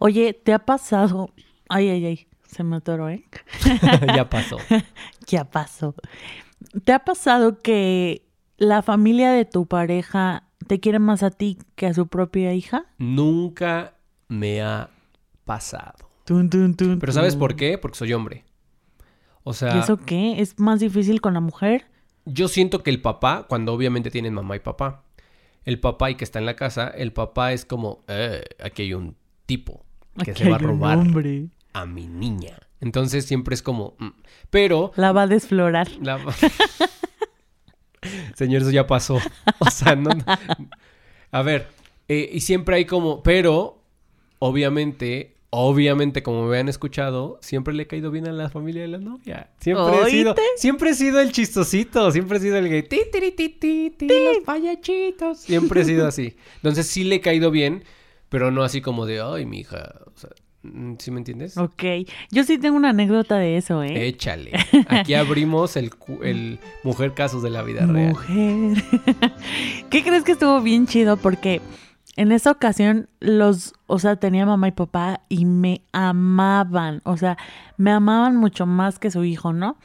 Oye, 0.00 0.32
¿te 0.34 0.52
ha 0.52 0.58
pasado? 0.58 1.30
Ay, 1.68 1.88
ay, 1.88 2.04
ay, 2.06 2.26
se 2.48 2.62
me 2.64 2.76
atoró, 2.76 3.08
¿eh? 3.10 3.24
ya 4.16 4.28
pasó. 4.28 4.56
Ya 5.28 5.44
pasó. 5.50 5.94
¿Te 6.84 6.92
ha 6.92 7.00
pasado 7.00 7.58
que 7.58 8.22
la 8.58 8.82
familia 8.82 9.32
de 9.32 9.44
tu 9.44 9.66
pareja 9.66 10.44
te 10.68 10.78
quiere 10.78 11.00
más 11.00 11.22
a 11.24 11.30
ti 11.30 11.58
que 11.74 11.86
a 11.86 11.94
su 11.94 12.06
propia 12.06 12.54
hija? 12.54 12.84
Nunca 12.98 13.94
me 14.28 14.62
ha 14.62 14.90
pasado. 15.44 16.08
Tun, 16.24 16.48
tun, 16.50 16.74
tun, 16.76 16.98
Pero 17.00 17.12
¿sabes 17.12 17.32
tun. 17.34 17.40
por 17.40 17.56
qué? 17.56 17.76
Porque 17.78 17.98
soy 17.98 18.12
hombre. 18.12 18.44
O 19.42 19.50
¿Y 19.50 19.54
sea, 19.54 19.78
eso 19.80 19.96
qué? 19.96 20.40
¿Es 20.40 20.58
más 20.60 20.80
difícil 20.80 21.20
con 21.20 21.34
la 21.34 21.40
mujer? 21.40 21.86
yo 22.28 22.48
siento 22.48 22.82
que 22.82 22.90
el 22.90 23.00
papá, 23.00 23.46
cuando 23.48 23.72
obviamente 23.72 24.10
tienen 24.10 24.34
mamá 24.34 24.56
y 24.56 24.60
papá, 24.60 25.04
el 25.64 25.78
papá 25.78 26.10
y 26.10 26.16
que 26.16 26.24
está 26.24 26.40
en 26.40 26.46
la 26.46 26.56
casa, 26.56 26.88
el 26.88 27.12
papá 27.12 27.52
es 27.52 27.64
como, 27.64 28.02
"Eh, 28.08 28.42
aquí 28.62 28.82
hay 28.82 28.94
un 28.94 29.16
tipo 29.46 29.85
que 30.24 30.30
Aquí 30.32 30.44
se 30.44 30.50
va 30.50 30.56
a 30.56 30.58
robar 30.58 30.98
a 31.72 31.86
mi 31.86 32.06
niña. 32.06 32.58
Entonces 32.80 33.24
siempre 33.26 33.54
es 33.54 33.62
como, 33.62 33.94
"Mm". 33.98 34.08
pero 34.50 34.92
La 34.96 35.12
va 35.12 35.22
a 35.22 35.26
desflorar. 35.26 35.88
La... 36.00 36.18
Señor, 38.34 38.62
eso 38.62 38.70
ya 38.70 38.86
pasó. 38.86 39.18
O 39.58 39.70
sea, 39.70 39.96
no... 39.96 40.10
A 41.32 41.42
ver, 41.42 41.66
eh, 42.08 42.30
y 42.32 42.40
siempre 42.40 42.76
hay 42.76 42.84
como... 42.84 43.22
Pero, 43.22 43.82
obviamente, 44.38 45.36
obviamente, 45.50 46.22
como 46.22 46.46
me 46.46 46.58
han 46.58 46.68
escuchado, 46.68 47.38
siempre 47.42 47.74
le 47.74 47.84
he 47.84 47.86
caído 47.86 48.10
bien 48.10 48.28
a 48.28 48.32
la 48.32 48.48
familia 48.48 48.82
de 48.82 48.88
la 48.88 48.98
novia. 48.98 49.50
Siempre 49.60 50.02
he 50.06 50.10
sido... 50.10 50.30
¿Oíste? 50.32 50.42
Siempre 50.56 50.90
he 50.90 50.94
sido 50.94 51.20
el 51.20 51.32
chistosito. 51.32 52.10
Siempre 52.12 52.38
he 52.38 52.40
sido 52.40 52.56
el 52.58 52.68
gay. 52.68 52.82
Ti, 52.84 53.00
ti, 53.10 53.30
ti, 53.32 53.90
ti, 53.96 54.08
los 54.08 54.38
payachitos. 54.44 55.40
Siempre 55.40 55.80
he 55.80 55.84
sido 55.84 56.06
así. 56.06 56.36
Entonces, 56.56 56.86
sí 56.86 57.04
le 57.04 57.16
he 57.16 57.20
caído 57.20 57.50
bien, 57.50 57.84
pero 58.28 58.50
no 58.50 58.62
así 58.62 58.80
como 58.80 59.06
de... 59.06 59.20
Ay, 59.20 59.46
mi 59.46 59.60
hija. 59.60 59.94
O 60.06 60.18
sea, 60.18 60.30
mm, 60.62 60.94
¿sí 60.98 61.10
me 61.10 61.18
entiendes? 61.18 61.56
Ok. 61.56 61.82
Yo 62.30 62.44
sí 62.44 62.58
tengo 62.58 62.76
una 62.76 62.90
anécdota 62.90 63.36
de 63.36 63.56
eso, 63.56 63.82
¿eh? 63.82 64.06
Échale. 64.06 64.52
Aquí 64.88 65.14
abrimos 65.14 65.76
el, 65.76 65.90
el 66.22 66.58
Mujer 66.82 67.14
Casos 67.14 67.42
de 67.42 67.50
la 67.50 67.62
Vida 67.62 67.86
Real. 67.86 68.10
Mujer. 68.10 68.82
¿Qué 69.90 70.02
crees 70.02 70.24
que 70.24 70.32
estuvo 70.32 70.60
bien 70.60 70.86
chido? 70.86 71.16
Porque 71.16 71.60
en 72.16 72.32
esa 72.32 72.50
ocasión 72.50 73.08
los, 73.20 73.74
o 73.86 73.98
sea, 73.98 74.16
tenía 74.16 74.46
mamá 74.46 74.68
y 74.68 74.72
papá 74.72 75.20
y 75.28 75.44
me 75.44 75.82
amaban. 75.92 77.02
O 77.04 77.16
sea, 77.16 77.36
me 77.76 77.90
amaban 77.92 78.36
mucho 78.36 78.66
más 78.66 78.98
que 78.98 79.10
su 79.10 79.24
hijo, 79.24 79.52
¿no? 79.52 79.76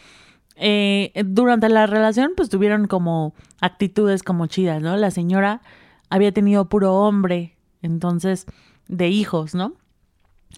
Eh, 0.55 1.11
durante 1.25 1.69
la 1.69 1.87
relación, 1.87 2.31
pues 2.37 2.49
tuvieron 2.49 2.87
como 2.87 3.33
actitudes 3.59 4.23
como 4.23 4.47
chidas, 4.47 4.81
¿no? 4.81 4.95
La 4.95 5.11
señora 5.11 5.61
había 6.09 6.31
tenido 6.31 6.69
puro 6.69 6.93
hombre, 6.93 7.57
entonces, 7.81 8.45
de 8.87 9.09
hijos, 9.09 9.55
¿no? 9.55 9.73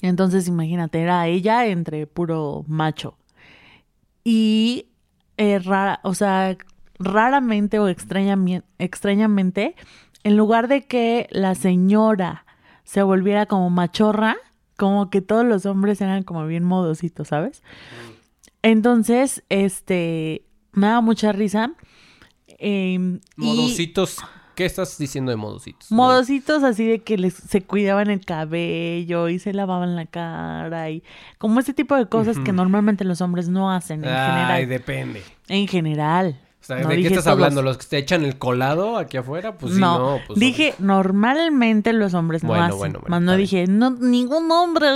Entonces, 0.01 0.47
imagínate, 0.47 1.01
era 1.01 1.27
ella 1.27 1.67
entre 1.67 2.07
puro 2.07 2.65
macho. 2.67 3.17
Y 4.23 4.87
eh, 5.37 5.59
rara, 5.59 5.99
o 6.03 6.13
sea, 6.13 6.57
raramente 6.99 7.79
o 7.79 7.89
extrañami- 7.89 8.63
extrañamente, 8.79 9.75
en 10.23 10.37
lugar 10.37 10.67
de 10.67 10.83
que 10.85 11.27
la 11.31 11.55
señora 11.55 12.45
se 12.83 13.03
volviera 13.03 13.45
como 13.45 13.69
machorra, 13.69 14.37
como 14.77 15.09
que 15.09 15.21
todos 15.21 15.45
los 15.45 15.65
hombres 15.65 16.01
eran 16.01 16.23
como 16.23 16.45
bien 16.47 16.63
modositos, 16.63 17.27
¿sabes? 17.29 17.61
Entonces, 18.61 19.43
este, 19.49 20.45
me 20.71 20.87
daba 20.87 21.01
mucha 21.01 21.31
risa. 21.31 21.73
em, 22.59 23.19
Modositos. 23.35 24.17
¿Qué 24.55 24.65
estás 24.65 24.97
diciendo 24.97 25.31
de 25.31 25.35
modositos? 25.37 25.91
Modositos 25.91 26.63
así 26.63 26.85
de 26.87 26.99
que 26.99 27.17
les, 27.17 27.33
se 27.33 27.61
cuidaban 27.63 28.09
el 28.09 28.23
cabello 28.23 29.29
y 29.29 29.39
se 29.39 29.53
lavaban 29.53 29.95
la 29.95 30.05
cara 30.05 30.89
y 30.91 31.03
como 31.37 31.59
ese 31.59 31.73
tipo 31.73 31.95
de 31.95 32.05
cosas 32.07 32.37
que 32.39 32.53
normalmente 32.53 33.03
los 33.03 33.21
hombres 33.21 33.49
no 33.49 33.71
hacen 33.71 34.03
en 34.03 34.09
Ay, 34.11 34.31
general. 34.31 34.69
depende. 34.69 35.23
En 35.47 35.67
general. 35.67 36.39
O 36.61 36.65
sea, 36.65 36.77
No 36.79 36.87
¿de 36.89 36.95
qué 36.97 37.07
estás 37.07 37.23
todos. 37.25 37.33
hablando? 37.33 37.61
¿Los 37.61 37.77
que 37.77 37.85
te 37.87 37.97
echan 37.97 38.23
el 38.23 38.37
colado 38.37 38.97
aquí 38.97 39.17
afuera? 39.17 39.57
Pues 39.57 39.73
sí, 39.73 39.81
no, 39.81 39.99
no. 40.17 40.19
pues, 40.27 40.39
dije 40.39 40.75
normalmente 40.79 41.91
los 41.91 42.13
hombres 42.13 42.43
no 42.43 42.49
Bueno, 42.49 42.63
hacen. 42.65 42.77
bueno, 42.77 42.99
bueno, 43.01 43.09
Más 43.09 43.21
no 43.21 43.35
dije 43.35 43.65
no, 43.67 43.89
ningún 43.89 44.49
hombre. 44.51 44.87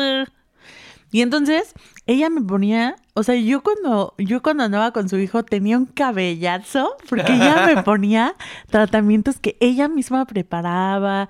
Y 1.12 1.21
entonces 1.21 1.74
ella 2.06 2.30
me 2.30 2.42
ponía, 2.42 2.98
o 3.13 3.24
sea, 3.24 3.36
yo 3.36 3.63
cuando 3.63 4.13
yo 4.18 4.42
cuando 4.42 4.63
andaba 4.63 4.92
con 4.92 5.07
su 5.07 5.18
hijo 5.18 5.44
tenía 5.44 5.78
un 5.78 5.85
cabellazo 5.85 6.97
porque 7.09 7.33
ella 7.33 7.66
me 7.66 7.83
ponía 7.83 8.35
tratamientos 8.69 9.40
que 9.40 9.57
ella 9.61 9.87
misma 9.87 10.26
preparaba, 10.26 11.30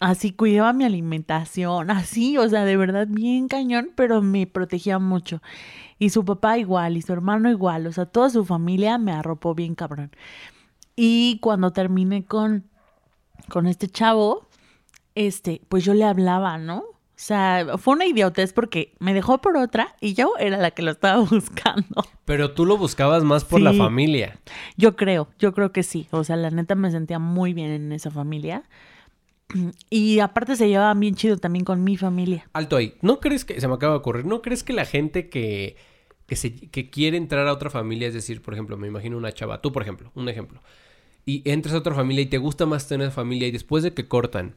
así 0.00 0.32
cuidaba 0.32 0.72
mi 0.72 0.84
alimentación, 0.84 1.90
así, 1.90 2.38
o 2.38 2.48
sea, 2.48 2.64
de 2.64 2.76
verdad 2.76 3.06
bien 3.08 3.48
cañón, 3.48 3.90
pero 3.96 4.22
me 4.22 4.46
protegía 4.46 4.98
mucho. 4.98 5.42
Y 5.98 6.10
su 6.10 6.24
papá 6.24 6.58
igual, 6.58 6.96
y 6.96 7.02
su 7.02 7.12
hermano 7.12 7.50
igual, 7.50 7.86
o 7.86 7.92
sea, 7.92 8.06
toda 8.06 8.30
su 8.30 8.44
familia 8.44 8.98
me 8.98 9.12
arropó 9.12 9.54
bien 9.54 9.74
cabrón. 9.74 10.12
Y 10.94 11.38
cuando 11.40 11.72
terminé 11.72 12.24
con, 12.24 12.64
con 13.48 13.66
este 13.66 13.88
chavo, 13.88 14.46
este, 15.14 15.60
pues 15.68 15.84
yo 15.84 15.94
le 15.94 16.04
hablaba, 16.04 16.58
¿no? 16.58 16.84
O 17.18 17.20
sea, 17.20 17.78
fue 17.78 17.94
una 17.94 18.06
idiotez 18.06 18.52
porque 18.52 18.94
me 19.00 19.12
dejó 19.12 19.40
por 19.40 19.56
otra 19.56 19.96
y 20.00 20.14
yo 20.14 20.34
era 20.38 20.56
la 20.56 20.70
que 20.70 20.82
lo 20.82 20.92
estaba 20.92 21.20
buscando. 21.30 22.04
Pero 22.24 22.52
tú 22.52 22.64
lo 22.64 22.76
buscabas 22.76 23.24
más 23.24 23.44
por 23.44 23.60
la 23.60 23.72
familia. 23.72 24.38
Yo 24.76 24.94
creo, 24.94 25.28
yo 25.36 25.52
creo 25.52 25.72
que 25.72 25.82
sí. 25.82 26.06
O 26.12 26.22
sea, 26.22 26.36
la 26.36 26.50
neta 26.50 26.76
me 26.76 26.92
sentía 26.92 27.18
muy 27.18 27.54
bien 27.54 27.72
en 27.72 27.90
esa 27.90 28.12
familia. 28.12 28.62
Y 29.90 30.20
aparte 30.20 30.54
se 30.54 30.68
llevaban 30.68 31.00
bien 31.00 31.16
chido 31.16 31.38
también 31.38 31.64
con 31.64 31.82
mi 31.82 31.96
familia. 31.96 32.48
Alto 32.52 32.76
ahí. 32.76 32.94
¿No 33.02 33.18
crees 33.18 33.44
que, 33.44 33.60
se 33.60 33.66
me 33.66 33.74
acaba 33.74 33.94
de 33.94 33.98
ocurrir, 33.98 34.24
¿no 34.24 34.40
crees 34.40 34.62
que 34.62 34.72
la 34.72 34.84
gente 34.84 35.28
que, 35.28 35.74
que, 36.26 36.36
se, 36.36 36.54
que 36.54 36.88
quiere 36.88 37.16
entrar 37.16 37.48
a 37.48 37.52
otra 37.52 37.68
familia, 37.68 38.06
es 38.06 38.14
decir, 38.14 38.42
por 38.42 38.54
ejemplo, 38.54 38.76
me 38.76 38.86
imagino 38.86 39.16
una 39.16 39.32
chava, 39.32 39.60
tú 39.60 39.72
por 39.72 39.82
ejemplo, 39.82 40.12
un 40.14 40.28
ejemplo, 40.28 40.60
y 41.24 41.42
entras 41.50 41.74
a 41.74 41.78
otra 41.78 41.94
familia 41.94 42.22
y 42.22 42.26
te 42.26 42.38
gusta 42.38 42.66
más 42.66 42.86
tener 42.86 43.10
familia 43.10 43.48
y 43.48 43.50
después 43.50 43.82
de 43.82 43.94
que 43.94 44.06
cortan, 44.06 44.54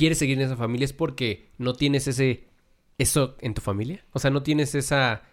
quieres 0.00 0.16
seguir 0.16 0.38
en 0.38 0.46
esa 0.46 0.56
familia 0.56 0.86
es 0.86 0.94
porque 0.94 1.50
no 1.58 1.74
tienes 1.74 2.08
ese, 2.08 2.48
eso 2.96 3.36
en 3.40 3.52
tu 3.52 3.60
familia? 3.60 4.02
O 4.12 4.18
sea, 4.18 4.30
no 4.30 4.42
tienes 4.42 4.74
esa, 4.74 5.24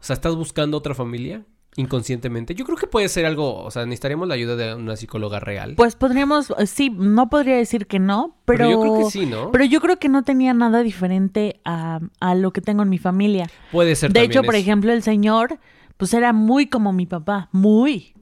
o 0.00 0.02
sea, 0.02 0.14
estás 0.14 0.34
buscando 0.36 0.78
otra 0.78 0.94
familia 0.94 1.44
inconscientemente. 1.76 2.54
Yo 2.54 2.64
creo 2.64 2.78
que 2.78 2.86
puede 2.86 3.10
ser 3.10 3.26
algo, 3.26 3.62
o 3.62 3.70
sea, 3.70 3.84
necesitaríamos 3.84 4.26
la 4.26 4.34
ayuda 4.34 4.56
de 4.56 4.74
una 4.74 4.96
psicóloga 4.96 5.38
real. 5.38 5.74
Pues 5.76 5.96
podríamos, 5.96 6.52
sí, 6.64 6.88
no 6.88 7.28
podría 7.28 7.56
decir 7.56 7.86
que 7.86 7.98
no, 7.98 8.38
pero, 8.46 8.64
Pero 8.64 8.70
yo 8.70 8.80
creo 8.80 8.98
que 9.04 9.10
sí, 9.10 9.26
¿no? 9.26 9.52
Pero 9.52 9.64
yo 9.66 9.80
creo 9.82 9.98
que 9.98 10.08
no 10.08 10.24
tenía 10.24 10.54
nada 10.54 10.82
diferente 10.82 11.60
a, 11.66 12.00
a 12.20 12.34
lo 12.34 12.52
que 12.54 12.62
tengo 12.62 12.82
en 12.82 12.88
mi 12.88 12.98
familia. 12.98 13.50
puede 13.70 13.94
ser 13.96 14.14
De 14.14 14.22
hecho, 14.22 14.42
por 14.42 14.54
ejemplo, 14.54 14.92
el 14.94 15.02
señor, 15.02 15.58
pues 15.98 16.14
era 16.14 16.32
muy 16.32 16.68
como 16.68 16.94
mi 16.94 17.04
papá, 17.04 17.50
muy. 17.52 18.14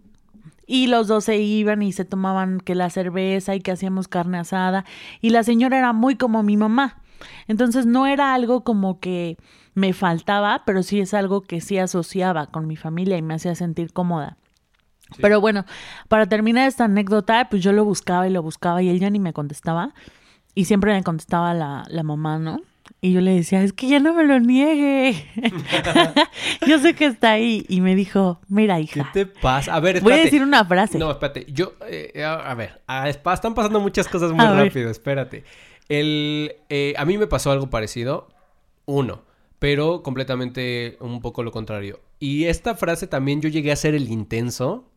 Y 0.71 0.87
los 0.87 1.09
dos 1.09 1.25
se 1.25 1.39
iban 1.39 1.83
y 1.83 1.93
se 1.93 2.05
tomaban 2.05 2.61
que 2.61 2.75
la 2.75 2.91
cerveza 2.91 3.55
y 3.55 3.61
que 3.61 3.73
hacíamos 3.73 4.07
carne 4.07 4.39
asada. 4.39 4.85
Y 5.23 5.31
la 5.31 5.43
señora 5.43 5.79
era 5.79 5.95
muy 5.95 6.17
como 6.17 6.43
mi 6.43 6.59
mamá. 6.59 7.01
Entonces 7.49 7.87
no 7.87 8.07
era 8.07 8.35
algo 8.35 8.63
como 8.65 9.01
que 9.01 9.39
me 9.75 9.95
faltaba, 9.95 10.63
pero 10.67 10.83
sí 10.83 11.01
es 11.01 11.15
algo 11.15 11.41
que 11.41 11.63
sí 11.63 11.79
asociaba 11.79 12.49
con 12.49 12.67
mi 12.67 12.77
familia 12.77 13.17
y 13.17 13.23
me 13.23 13.35
hacía 13.35 13.55
sentir 13.55 13.95
cómoda. 13.95 14.37
Sí. 15.11 15.23
Pero 15.23 15.41
bueno, 15.41 15.65
para 16.09 16.27
terminar 16.27 16.69
esta 16.69 16.85
anécdota, 16.85 17.49
pues 17.49 17.63
yo 17.63 17.73
lo 17.73 17.87
buscaba 17.87 18.29
y 18.29 18.31
lo 18.31 18.43
buscaba 18.43 18.83
y 18.83 18.91
él 18.91 19.01
ya 19.01 19.09
ni 19.09 19.21
me 19.21 19.33
contestaba. 19.33 19.95
Y 20.55 20.67
siempre 20.67 20.93
me 20.93 21.03
contestaba 21.03 21.55
la, 21.55 21.85
la 21.89 22.03
mamá, 22.03 22.39
¿no? 22.39 22.61
Y 23.01 23.13
yo 23.13 23.21
le 23.21 23.33
decía, 23.33 23.63
es 23.63 23.73
que 23.73 23.87
ya 23.89 24.01
no 24.01 24.13
me 24.13 24.25
lo 24.25 24.41
niegue. 24.41 25.25
yo 26.67 26.79
sé 26.81 26.95
que 26.95 27.07
está 27.07 27.33
ahí. 27.33 27.65
Y 27.69 27.81
me 27.81 27.95
dijo, 27.95 28.41
mira, 28.49 28.77
¿Qué 28.77 28.83
hija. 28.83 29.11
te 29.13 29.27
pasa? 29.27 29.75
A 29.75 29.81
ver, 29.81 30.01
Voy 30.01 30.15
a 30.15 30.17
decir 30.17 30.43
una 30.43 30.65
frase. 30.65 30.99
No, 30.99 31.11
espérate. 31.11 31.47
Yo, 31.53 31.75
eh, 31.89 32.25
a, 32.25 32.55
ver, 32.55 32.81
a- 32.87 33.09
están 33.09 33.55
pasando 33.55 33.79
muchas 33.81 34.09
cosas 34.09 34.33
muy 34.33 34.45
A 34.45 34.51
ver. 34.51 34.67
rápido, 34.67 34.91
espérate. 34.91 35.45
El, 35.89 36.57
eh, 36.69 36.95
a 36.99 37.05
mí 37.05 37.17
me 37.19 37.27
pasó 37.29 37.51
algo 37.53 37.71
parecido. 37.71 38.29
Uno, 38.85 39.23
pero 39.59 40.03
completamente 40.03 40.97
un 41.01 41.21
poco 41.21 41.43
lo 41.43 41.53
contrario. 41.53 42.01
Y 42.19 42.47
esta 42.47 42.75
frase 42.75 43.07
también 43.07 43.41
yo 43.41 43.49
llegué 43.49 43.71
a 43.71 43.77
ser 43.77 43.95
el 43.95 44.09
intenso 44.11 44.91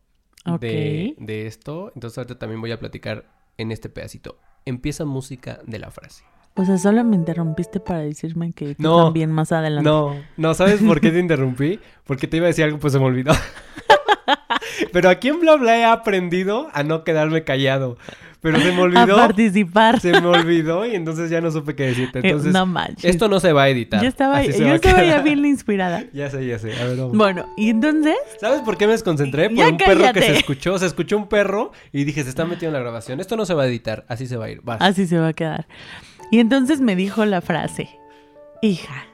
de, 0.60 1.14
de 1.18 1.46
esto. 1.46 1.92
Entonces 1.94 2.18
ahorita 2.18 2.38
también 2.38 2.60
voy 2.60 2.72
a 2.72 2.80
platicar 2.80 3.26
en 3.58 3.70
este 3.70 3.88
pedacito. 3.88 4.38
Empieza 4.64 5.04
música 5.04 5.60
de 5.66 5.78
la 5.78 5.90
frase. 5.92 6.24
O 6.54 6.64
sea, 6.66 6.76
solo 6.78 7.02
me 7.04 7.16
interrumpiste 7.16 7.80
para 7.80 8.00
decirme 8.00 8.52
que 8.52 8.74
tú 8.74 8.82
No. 8.82 9.04
también 9.04 9.30
más 9.32 9.52
adelante. 9.52 9.88
No, 9.88 10.14
no, 10.36 10.54
¿sabes 10.54 10.80
por 10.82 11.00
qué 11.00 11.10
te 11.10 11.18
interrumpí? 11.18 11.80
Porque 12.04 12.26
te 12.26 12.36
iba 12.36 12.44
a 12.46 12.48
decir 12.48 12.64
algo, 12.64 12.78
pues 12.78 12.92
se 12.92 12.98
me 12.98 13.06
olvidó. 13.06 13.32
Pero 14.92 15.08
aquí 15.08 15.28
en 15.28 15.40
Bla 15.40 15.56
Bla 15.56 15.78
he 15.78 15.84
aprendido 15.84 16.68
a 16.72 16.82
no 16.82 17.04
quedarme 17.04 17.44
callado. 17.44 17.96
Pero 18.40 18.58
se 18.58 18.72
me 18.72 18.78
A 18.78 18.82
olvidó. 18.82 19.16
participar. 19.16 20.00
Se 20.00 20.20
me 20.20 20.26
olvidó 20.26 20.84
y 20.84 20.96
entonces 20.96 21.30
ya 21.30 21.40
no 21.40 21.52
supe 21.52 21.76
qué 21.76 21.84
decirte. 21.86 22.18
Eh, 22.18 22.22
Entonces, 22.24 22.52
no 22.52 22.66
manches. 22.66 23.04
esto 23.04 23.28
no 23.28 23.38
se 23.38 23.52
va 23.52 23.62
a 23.64 23.68
editar. 23.68 24.02
Yo 24.02 24.08
estaba, 24.08 24.42
yo 24.42 24.66
a 24.66 24.74
estaba 24.74 25.04
ya 25.04 25.20
bien 25.22 25.44
inspirada. 25.46 26.04
Ya 26.12 26.28
sé, 26.28 26.44
ya 26.44 26.58
sé. 26.58 26.72
A 26.80 26.84
ver, 26.86 26.96
vamos. 26.96 27.16
Bueno, 27.16 27.46
y 27.56 27.70
entonces, 27.70 28.16
¿Sabes 28.40 28.60
por 28.62 28.76
qué 28.76 28.86
me 28.86 28.92
desconcentré? 28.94 29.48
Por 29.48 29.58
Ya 29.58 29.68
un 29.68 29.76
perro 29.76 30.12
que 30.12 30.20
se 30.22 30.36
escuchó. 30.38 30.76
Se 30.78 30.86
escuchó 30.86 31.16
un 31.18 31.28
perro 31.28 31.70
y 31.92 32.02
dije, 32.02 32.24
se 32.24 32.30
está 32.30 32.44
metiendo 32.44 32.76
en 32.76 32.82
la 32.82 32.90
grabación. 32.90 33.20
Esto 33.20 33.36
no 33.36 33.46
se 33.46 33.54
va 33.54 33.62
a 33.62 33.66
editar. 33.68 34.04
Así 34.08 34.26
se 34.26 34.36
va 34.36 34.46
a 34.46 34.50
ir. 34.50 34.60
Vas. 34.62 34.78
así 34.80 35.06
se 35.06 35.18
va 35.18 35.28
a 35.28 35.32
quedar. 35.32 35.68
Y 36.32 36.40
entonces 36.40 36.80
me 36.80 36.96
dijo 36.96 37.24
la 37.26 37.40
frase, 37.42 37.90
hija, 38.62 39.04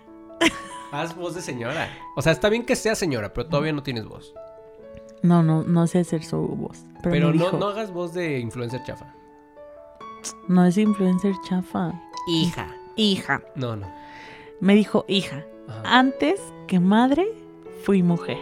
Haz 0.90 1.14
voz 1.14 1.34
de 1.34 1.42
señora. 1.42 1.90
O 2.16 2.22
sea, 2.22 2.32
está 2.32 2.48
bien 2.48 2.64
que 2.64 2.75
sea 2.75 2.94
señora, 2.94 3.34
pero 3.34 3.46
todavía 3.46 3.75
no 3.75 3.82
tienes 3.82 4.06
voz. 4.06 4.32
no, 5.22 5.42
no, 5.42 5.62
no 5.64 5.87
sé 5.87 5.98
hacer 5.98 6.25
su 6.25 6.38
voz. 6.38 6.78
Pero, 7.02 7.26
no, 7.26 7.32
dijo, 7.32 7.58
no 7.58 7.66
hagas 7.68 7.92
voz 7.92 8.14
de 8.14 8.38
influencer 8.38 8.82
chafa. 8.84 9.12
no 10.48 10.64
es 10.64 10.78
influencer 10.78 11.34
chafa. 11.46 11.92
Hija. 12.28 12.68
Hija. 12.96 13.42
No, 13.54 13.76
no. 13.76 13.87
Me 14.60 14.75
dijo, 14.75 15.04
hija, 15.08 15.44
Ajá. 15.68 15.82
antes 15.98 16.40
que 16.66 16.80
madre, 16.80 17.26
fui 17.84 18.02
mujer. 18.02 18.38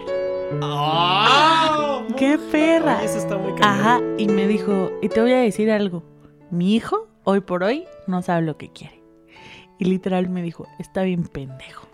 ¡Ah! 0.62 2.02
¡Qué 2.16 2.38
perra! 2.52 2.98
Oye, 2.98 3.06
eso 3.06 3.18
está 3.18 3.36
muy. 3.36 3.52
Ajá, 3.60 4.00
y 4.18 4.28
me 4.28 4.46
dijo, 4.46 4.90
y 5.02 5.08
te 5.08 5.20
voy 5.20 5.32
a 5.32 5.38
decir 5.40 5.70
algo, 5.70 6.02
mi 6.50 6.74
hijo, 6.76 7.08
hoy 7.26 7.40
por 7.40 7.64
hoy, 7.64 7.84
no 8.06 8.22
sabe 8.22 8.42
lo 8.42 8.56
que 8.56 8.70
quiere. 8.70 9.02
Y 9.78 9.84
literal 9.84 10.30
me 10.30 10.42
dijo, 10.42 10.66
está 10.78 11.02
bien 11.02 11.24
pendejo. 11.24 11.88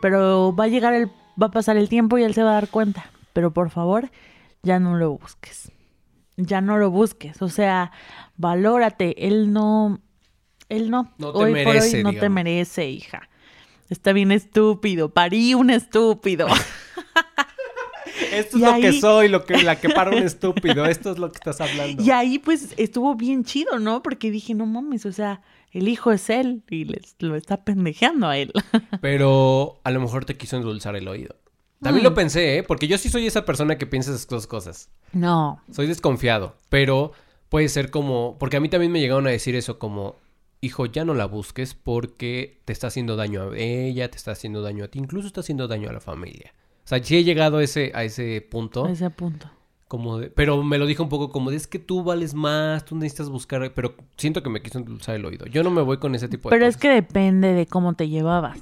Pero 0.00 0.54
va 0.54 0.64
a 0.64 0.68
llegar 0.68 0.94
el, 0.94 1.08
va 1.40 1.48
a 1.48 1.50
pasar 1.50 1.76
el 1.76 1.88
tiempo 1.88 2.16
y 2.16 2.22
él 2.22 2.32
se 2.34 2.42
va 2.42 2.50
a 2.50 2.54
dar 2.54 2.68
cuenta. 2.68 3.10
Pero 3.32 3.52
por 3.52 3.68
favor, 3.70 4.10
ya 4.62 4.78
no 4.78 4.96
lo 4.96 5.18
busques. 5.18 5.72
Ya 6.36 6.60
no 6.60 6.78
lo 6.78 6.90
busques. 6.90 7.42
O 7.42 7.48
sea, 7.48 7.90
valórate. 8.36 9.26
Él 9.26 9.52
no, 9.52 10.00
él 10.68 10.88
no. 10.88 11.12
No 11.18 11.32
te 11.32 11.38
hoy 11.38 11.64
por 11.64 11.76
hoy 11.76 12.02
no 12.02 12.12
te 12.12 12.28
merece, 12.28 12.88
hija. 12.88 13.28
Está 13.90 14.12
bien 14.12 14.30
estúpido. 14.30 15.08
Parí 15.12 15.54
un 15.54 15.70
estúpido. 15.70 16.46
Esto 18.32 18.56
es 18.56 18.62
Y 18.62 18.66
lo 18.66 18.74
que 18.80 18.92
soy, 18.92 19.28
lo 19.28 19.44
que, 19.44 19.62
la 19.62 19.80
que 19.80 19.88
para 19.88 20.10
un 20.10 20.22
estúpido. 20.22 20.86
Esto 20.86 21.12
es 21.12 21.18
lo 21.18 21.30
que 21.30 21.36
estás 21.36 21.60
hablando. 21.60 22.02
Y 22.02 22.10
ahí 22.10 22.38
pues 22.38 22.74
estuvo 22.76 23.14
bien 23.14 23.44
chido, 23.44 23.78
¿no? 23.78 24.02
Porque 24.02 24.30
dije, 24.30 24.54
no 24.54 24.66
mames, 24.66 25.06
o 25.06 25.12
sea, 25.12 25.40
el 25.72 25.88
hijo 25.88 26.12
es 26.12 26.30
él 26.30 26.62
y 26.70 26.84
les, 26.84 27.14
lo 27.18 27.36
está 27.36 27.64
pendejeando 27.64 28.26
a 28.28 28.36
él. 28.38 28.52
Pero 29.00 29.80
a 29.84 29.90
lo 29.90 30.00
mejor 30.00 30.24
te 30.24 30.36
quiso 30.36 30.56
endulzar 30.56 30.96
el 30.96 31.08
oído. 31.08 31.36
También 31.80 32.02
Mm. 32.02 32.08
lo 32.08 32.14
pensé, 32.14 32.58
¿eh? 32.58 32.62
Porque 32.64 32.88
yo 32.88 32.98
sí 32.98 33.08
soy 33.08 33.26
esa 33.26 33.44
persona 33.44 33.78
que 33.78 33.86
piensa 33.86 34.10
esas 34.10 34.26
dos 34.26 34.46
cosas. 34.46 34.88
No. 35.12 35.62
Soy 35.70 35.86
desconfiado, 35.86 36.56
pero 36.68 37.12
puede 37.48 37.68
ser 37.68 37.90
como... 37.90 38.36
Porque 38.38 38.56
a 38.56 38.60
mí 38.60 38.68
también 38.68 38.90
me 38.90 39.00
llegaron 39.00 39.26
a 39.26 39.30
decir 39.30 39.54
eso 39.54 39.78
como... 39.78 40.16
Hijo, 40.60 40.86
ya 40.86 41.04
no 41.04 41.14
la 41.14 41.26
busques 41.26 41.74
porque 41.74 42.60
te 42.64 42.72
está 42.72 42.88
haciendo 42.88 43.14
daño 43.14 43.52
a 43.52 43.56
ella, 43.56 44.10
te 44.10 44.16
está 44.16 44.32
haciendo 44.32 44.60
daño 44.60 44.82
a 44.82 44.88
ti, 44.88 44.98
incluso 44.98 45.28
está 45.28 45.40
haciendo 45.40 45.68
daño 45.68 45.88
a 45.88 45.92
la 45.92 46.00
familia. 46.00 46.52
O 46.88 46.90
sea, 46.90 47.04
sí 47.04 47.18
he 47.18 47.22
llegado 47.24 47.58
a 47.58 47.62
ese, 47.62 47.92
a 47.94 48.02
ese 48.02 48.40
punto. 48.40 48.86
A 48.86 48.90
ese 48.90 49.10
punto. 49.10 49.46
Como 49.88 50.16
de- 50.16 50.30
pero 50.30 50.62
me 50.62 50.78
lo 50.78 50.86
dijo 50.86 51.02
un 51.02 51.10
poco 51.10 51.28
como 51.28 51.50
de 51.50 51.56
es 51.58 51.66
que 51.66 51.78
tú 51.78 52.02
vales 52.02 52.32
más, 52.32 52.86
tú 52.86 52.96
necesitas 52.96 53.28
buscar, 53.28 53.72
pero 53.74 53.94
siento 54.16 54.42
que 54.42 54.48
me 54.48 54.62
quiso 54.62 54.78
endulzar 54.78 55.14
el 55.14 55.26
oído. 55.26 55.44
Yo 55.44 55.62
no 55.62 55.70
me 55.70 55.82
voy 55.82 55.98
con 55.98 56.14
ese 56.14 56.28
tipo 56.28 56.48
de 56.48 56.56
Pero 56.56 56.64
es 56.66 56.78
que 56.78 56.88
depende 56.88 57.52
de 57.52 57.66
cómo 57.66 57.92
te 57.92 58.08
llevabas 58.08 58.58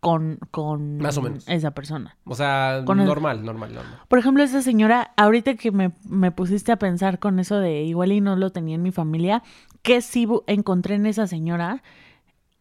con, 0.00 0.38
con 0.50 0.96
Más 0.96 1.18
o 1.18 1.22
menos. 1.22 1.46
esa 1.46 1.72
persona. 1.72 2.16
O 2.24 2.34
sea, 2.34 2.82
con 2.86 3.00
el- 3.00 3.06
normal, 3.06 3.44
normal, 3.44 3.74
normal. 3.74 3.98
Por 4.08 4.18
ejemplo, 4.18 4.42
esa 4.42 4.62
señora, 4.62 5.12
ahorita 5.18 5.56
que 5.56 5.72
me, 5.72 5.92
me 6.08 6.30
pusiste 6.30 6.72
a 6.72 6.76
pensar 6.78 7.18
con 7.18 7.38
eso 7.38 7.58
de 7.58 7.82
igual 7.82 8.12
y 8.12 8.22
no 8.22 8.34
lo 8.36 8.50
tenía 8.50 8.76
en 8.76 8.82
mi 8.82 8.92
familia, 8.92 9.42
que 9.82 10.00
sí 10.00 10.26
encontré 10.46 10.94
en 10.94 11.04
esa 11.04 11.26
señora 11.26 11.82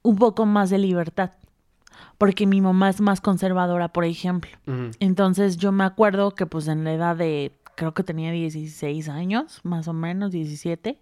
un 0.02 0.18
poco 0.18 0.46
más 0.46 0.70
de 0.70 0.80
libertad. 0.80 1.32
Porque 2.18 2.48
mi 2.48 2.62
mamá 2.62 2.90
es 2.90 3.02
más 3.02 3.22
conservadora, 3.22 3.90
por 3.90 4.06
ejemplo. 4.06 4.52
Entonces 5.00 5.58
yo 5.58 5.72
me 5.72 5.84
acuerdo 5.84 6.32
que 6.32 6.46
pues 6.46 6.68
en 6.68 6.84
la 6.84 6.94
edad 6.94 7.16
de, 7.16 7.52
creo 7.76 7.94
que 7.94 8.04
tenía 8.04 8.32
16 8.32 9.10
años, 9.10 9.60
más 9.64 9.88
o 9.88 9.94
menos, 9.94 10.32
17, 10.32 11.00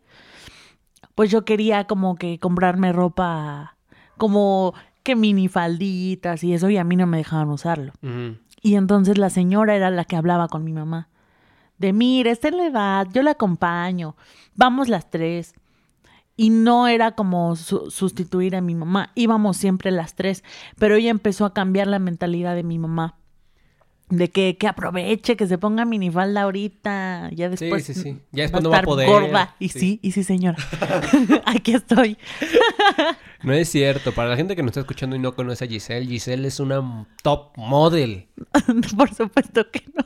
pues 1.15 1.29
yo 1.29 1.45
quería 1.45 1.85
como 1.85 2.15
que 2.15 2.39
comprarme 2.39 2.91
ropa 2.91 3.75
como 4.17 4.73
que 5.03 5.15
minifalditas 5.15 6.43
y 6.43 6.53
eso 6.53 6.69
y 6.69 6.77
a 6.77 6.83
mí 6.83 6.95
no 6.95 7.07
me 7.07 7.17
dejaban 7.17 7.50
usarlo. 7.50 7.93
Y 8.62 8.75
entonces 8.75 9.17
la 9.17 9.29
señora 9.29 9.75
era 9.75 9.89
la 9.89 10.05
que 10.05 10.15
hablaba 10.15 10.47
con 10.47 10.63
mi 10.63 10.71
mamá. 10.71 11.09
De, 11.77 11.91
mire, 11.91 12.31
esta 12.31 12.47
es 12.47 12.55
la 12.55 12.67
edad, 12.67 13.07
yo 13.12 13.21
la 13.23 13.31
acompaño, 13.31 14.15
vamos 14.55 14.88
las 14.88 15.09
tres. 15.09 15.53
Y 16.43 16.50
no 16.50 16.88
era 16.88 17.12
como 17.12 17.55
su- 17.55 17.89
sustituir 17.91 18.55
a 18.55 18.62
mi 18.62 18.75
mamá, 18.75 19.12
íbamos 19.15 19.57
siempre 19.57 19.91
las 19.91 20.15
tres, 20.15 20.43
pero 20.77 20.95
ella 20.95 21.09
empezó 21.12 21.45
a 21.45 21.53
cambiar 21.53 21.88
la 21.88 22.00
mentalidad 22.00 22.55
de 22.55 22.63
mi 22.63 22.77
mamá. 22.79 23.15
De 24.09 24.29
que, 24.29 24.57
que 24.57 24.67
aproveche, 24.67 25.35
que 25.38 25.47
se 25.47 25.57
ponga 25.57 25.85
minifalda 25.85 26.41
ahorita, 26.43 27.29
ya 27.33 27.50
después, 27.50 27.83
sí, 27.85 27.93
sí. 27.95 28.19
Ya 28.31 28.43
va 28.43 28.59
después 28.59 28.59
a 28.59 28.63
no 28.63 28.69
va 28.69 28.77
a 28.79 28.83
poder. 28.83 29.07
gorda. 29.07 29.55
Y 29.59 29.69
Sí. 29.69 29.79
sí, 29.79 30.00
y 30.03 30.12
sí, 30.12 30.23
señora. 30.23 30.57
Aquí 31.45 31.73
estoy. 31.73 32.17
No 33.41 33.53
es 33.53 33.69
cierto. 33.69 34.12
Para 34.13 34.29
la 34.29 34.35
gente 34.35 34.55
que 34.55 34.62
nos 34.62 34.71
está 34.71 34.81
escuchando 34.81 35.15
y 35.15 35.19
no 35.19 35.33
conoce 35.35 35.65
a 35.65 35.67
Giselle, 35.67 36.05
Giselle 36.05 36.47
es 36.47 36.59
una 36.59 37.07
top 37.23 37.57
model. 37.57 38.27
Por 38.97 39.13
supuesto 39.15 39.71
que 39.71 39.83
no. 39.95 40.03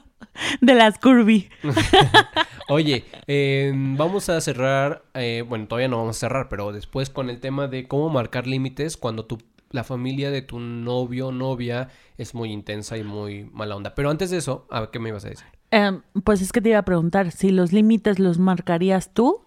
De 0.62 0.74
las 0.76 0.98
curvy. 1.00 1.50
Oye, 2.70 3.06
eh, 3.28 3.72
vamos 3.76 4.30
a 4.30 4.40
cerrar, 4.42 5.04
eh, 5.14 5.44
bueno, 5.48 5.68
todavía 5.68 5.88
no 5.88 5.98
vamos 5.98 6.18
a 6.18 6.20
cerrar, 6.20 6.50
pero 6.50 6.72
después 6.72 7.10
con 7.10 7.30
el 7.30 7.40
tema 7.40 7.68
de 7.68 7.88
cómo 7.88 8.10
marcar 8.10 8.46
límites 8.48 8.98
cuando 8.98 9.26
tu, 9.26 9.38
la 9.72 9.84
familia 9.84 10.32
de 10.32 10.42
tu 10.42 10.60
novio 10.60 11.28
o 11.28 11.32
novia 11.32 11.90
es 12.18 12.34
muy 12.34 12.52
intensa 12.52 12.98
y 12.98 13.04
muy 13.04 13.46
mala 13.54 13.76
onda. 13.76 13.96
Pero 13.96 14.10
antes 14.10 14.30
de 14.32 14.38
eso, 14.38 14.68
a 14.70 14.82
ver, 14.82 14.90
¿qué 14.90 15.00
me 15.00 15.10
ibas 15.10 15.26
a 15.26 15.30
decir? 15.30 15.46
Em, 15.72 16.02
pues 16.24 16.42
es 16.42 16.52
que 16.52 16.62
te 16.62 16.70
iba 16.70 16.80
a 16.80 16.84
preguntar, 16.86 17.32
si 17.32 17.52
los 17.52 17.72
límites 17.74 18.20
los 18.20 18.38
marcarías 18.38 19.14
tú 19.14 19.44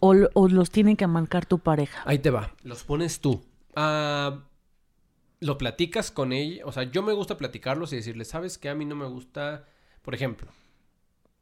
o, 0.00 0.14
lo- 0.14 0.30
o 0.34 0.48
los 0.48 0.70
tiene 0.70 0.96
que 0.96 1.06
marcar 1.06 1.44
tu 1.46 1.58
pareja. 1.58 2.02
Ahí 2.06 2.18
te 2.18 2.30
va, 2.30 2.54
los 2.62 2.84
pones 2.84 3.20
tú. 3.20 3.42
Ah, 3.76 4.40
lo 5.40 5.56
platicas 5.58 6.10
con 6.10 6.32
ella, 6.32 6.64
o 6.66 6.72
sea, 6.72 6.82
yo 6.84 7.02
me 7.02 7.12
gusta 7.14 7.36
platicarlos 7.38 7.92
y 7.92 7.96
decirles, 7.96 8.28
¿sabes 8.28 8.58
qué? 8.58 8.68
A 8.68 8.74
mí 8.74 8.84
no 8.84 8.94
me 8.96 9.06
gusta, 9.06 9.64
por 10.02 10.14
ejemplo, 10.14 10.48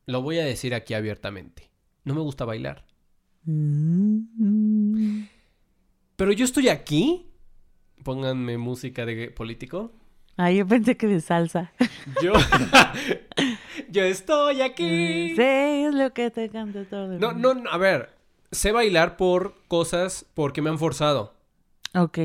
lo 0.06 0.22
voy 0.22 0.38
a 0.38 0.44
decir 0.44 0.74
aquí 0.74 0.94
abiertamente, 0.94 1.70
no 2.04 2.14
me 2.14 2.20
gusta 2.20 2.44
bailar. 2.44 2.84
Mm. 3.44 5.22
Pero 6.16 6.32
yo 6.32 6.44
estoy 6.44 6.68
aquí, 6.68 7.26
pónganme 8.04 8.58
música 8.58 9.06
de 9.06 9.30
político. 9.30 9.92
Ah, 10.36 10.50
yo 10.52 10.66
pensé 10.66 10.96
que 10.96 11.06
de 11.08 11.20
salsa. 11.20 11.72
Yo, 12.22 12.32
yo 13.90 14.02
estoy 14.04 14.60
aquí. 14.62 15.34
Sí, 15.34 15.42
es 15.42 15.94
lo 15.94 16.12
que 16.12 16.30
te 16.30 16.48
canta 16.48 16.84
todo. 16.84 17.14
el 17.14 17.20
No, 17.20 17.32
mundo. 17.32 17.54
no, 17.54 17.60
no, 17.62 17.70
a 17.70 17.76
ver, 17.78 18.10
sé 18.52 18.72
bailar 18.72 19.16
por 19.16 19.54
cosas 19.68 20.26
porque 20.34 20.62
me 20.62 20.70
han 20.70 20.78
forzado. 20.78 21.34
Ok. 21.94 22.18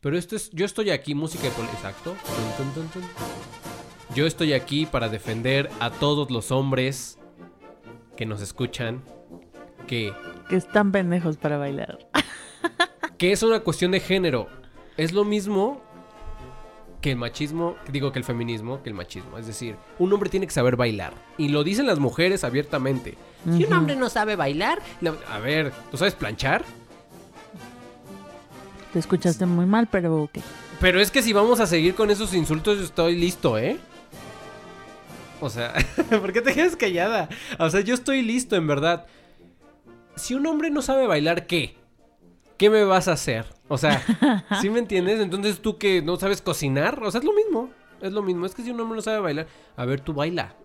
Pero 0.00 0.18
esto 0.18 0.36
es, 0.36 0.50
yo 0.50 0.66
estoy 0.66 0.90
aquí, 0.90 1.14
música 1.14 1.44
de 1.44 1.50
poli, 1.52 1.68
exacto. 1.68 2.14
Yo 4.14 4.26
estoy 4.26 4.52
aquí 4.52 4.86
para 4.86 5.08
defender 5.08 5.70
a 5.80 5.90
todos 5.90 6.30
los 6.30 6.50
hombres 6.52 7.18
que 8.16 8.26
nos 8.26 8.40
escuchan, 8.40 9.02
que, 9.88 10.12
Que 10.48 10.56
están 10.56 10.92
pendejos 10.92 11.36
para 11.36 11.58
bailar. 11.58 11.98
que 13.18 13.32
es 13.32 13.42
una 13.42 13.60
cuestión 13.60 13.90
de 13.90 14.00
género. 14.00 14.46
Es 14.96 15.12
lo 15.12 15.24
mismo 15.24 15.82
que 17.00 17.10
el 17.10 17.16
machismo, 17.16 17.74
digo 17.90 18.12
que 18.12 18.18
el 18.20 18.24
feminismo, 18.24 18.82
que 18.82 18.88
el 18.88 18.94
machismo. 18.94 19.36
Es 19.36 19.46
decir, 19.46 19.76
un 19.98 20.12
hombre 20.12 20.30
tiene 20.30 20.46
que 20.46 20.52
saber 20.52 20.76
bailar. 20.76 21.12
Y 21.36 21.48
lo 21.48 21.64
dicen 21.64 21.86
las 21.86 21.98
mujeres 21.98 22.44
abiertamente. 22.44 23.16
Si 23.56 23.64
un 23.64 23.72
hombre 23.72 23.96
no 23.96 24.08
sabe 24.08 24.36
bailar, 24.36 24.80
no- 25.00 25.16
a 25.30 25.38
ver, 25.38 25.72
¿tú 25.90 25.96
sabes 25.98 26.14
planchar? 26.14 26.64
Te 28.92 29.00
escuchaste 29.00 29.44
muy 29.44 29.66
mal, 29.66 29.88
pero 29.90 30.22
ok. 30.22 30.38
Pero 30.80 31.00
es 31.00 31.10
que 31.10 31.20
si 31.20 31.32
vamos 31.32 31.58
a 31.60 31.66
seguir 31.66 31.94
con 31.96 32.10
esos 32.10 32.32
insultos, 32.32 32.78
yo 32.78 32.84
estoy 32.84 33.16
listo, 33.16 33.58
¿eh? 33.58 33.76
O 35.44 35.50
sea, 35.50 35.74
¿por 36.08 36.32
qué 36.32 36.40
te 36.40 36.54
quedas 36.54 36.74
callada? 36.74 37.28
O 37.58 37.68
sea, 37.68 37.82
yo 37.82 37.94
estoy 37.94 38.22
listo, 38.22 38.56
en 38.56 38.66
verdad. 38.66 39.06
Si 40.16 40.34
un 40.34 40.46
hombre 40.46 40.70
no 40.70 40.80
sabe 40.80 41.06
bailar, 41.06 41.46
¿qué? 41.46 41.76
¿Qué 42.56 42.70
me 42.70 42.84
vas 42.84 43.08
a 43.08 43.12
hacer? 43.12 43.46
O 43.68 43.76
sea, 43.76 44.02
¿sí 44.62 44.70
me 44.70 44.78
entiendes? 44.78 45.20
Entonces 45.20 45.60
tú 45.60 45.76
que 45.76 46.00
no 46.00 46.16
sabes 46.16 46.40
cocinar, 46.40 47.02
o 47.02 47.10
sea, 47.10 47.18
es 47.18 47.26
lo 47.26 47.34
mismo. 47.34 47.70
Es 48.00 48.12
lo 48.12 48.22
mismo. 48.22 48.46
Es 48.46 48.54
que 48.54 48.62
si 48.62 48.70
un 48.70 48.80
hombre 48.80 48.96
no 48.96 49.02
sabe 49.02 49.20
bailar, 49.20 49.46
a 49.76 49.84
ver, 49.84 50.00
tú 50.00 50.14
baila. 50.14 50.56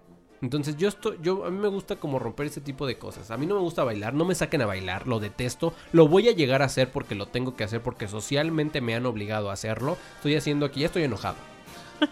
Entonces 0.41 0.77
yo 0.77 0.87
estoy, 0.87 1.17
yo 1.21 1.43
a 1.43 1.51
mí 1.51 1.57
me 1.57 1.67
gusta 1.67 1.97
como 1.97 2.17
romper 2.17 2.45
ese 2.45 2.61
tipo 2.61 2.87
de 2.87 2.97
cosas. 2.97 3.31
A 3.31 3.37
mí 3.37 3.45
no 3.45 3.55
me 3.55 3.61
gusta 3.61 3.83
bailar, 3.83 4.13
no 4.13 4.23
me 4.23 4.33
saquen 4.33 4.61
a 4.61 4.65
bailar, 4.65 5.07
lo 5.07 5.19
detesto. 5.19 5.73
Lo 5.91 6.07
voy 6.07 6.29
a 6.29 6.31
llegar 6.31 6.61
a 6.61 6.65
hacer 6.65 6.89
porque 6.89 7.15
lo 7.15 7.25
tengo 7.25 7.57
que 7.57 7.65
hacer 7.65 7.81
porque 7.81 8.07
socialmente 8.07 8.79
me 8.79 8.95
han 8.95 9.05
obligado 9.05 9.49
a 9.49 9.53
hacerlo. 9.53 9.97
Estoy 10.15 10.35
haciendo 10.35 10.65
aquí, 10.65 10.81
ya 10.81 10.85
estoy 10.85 11.03
enojado. 11.03 11.35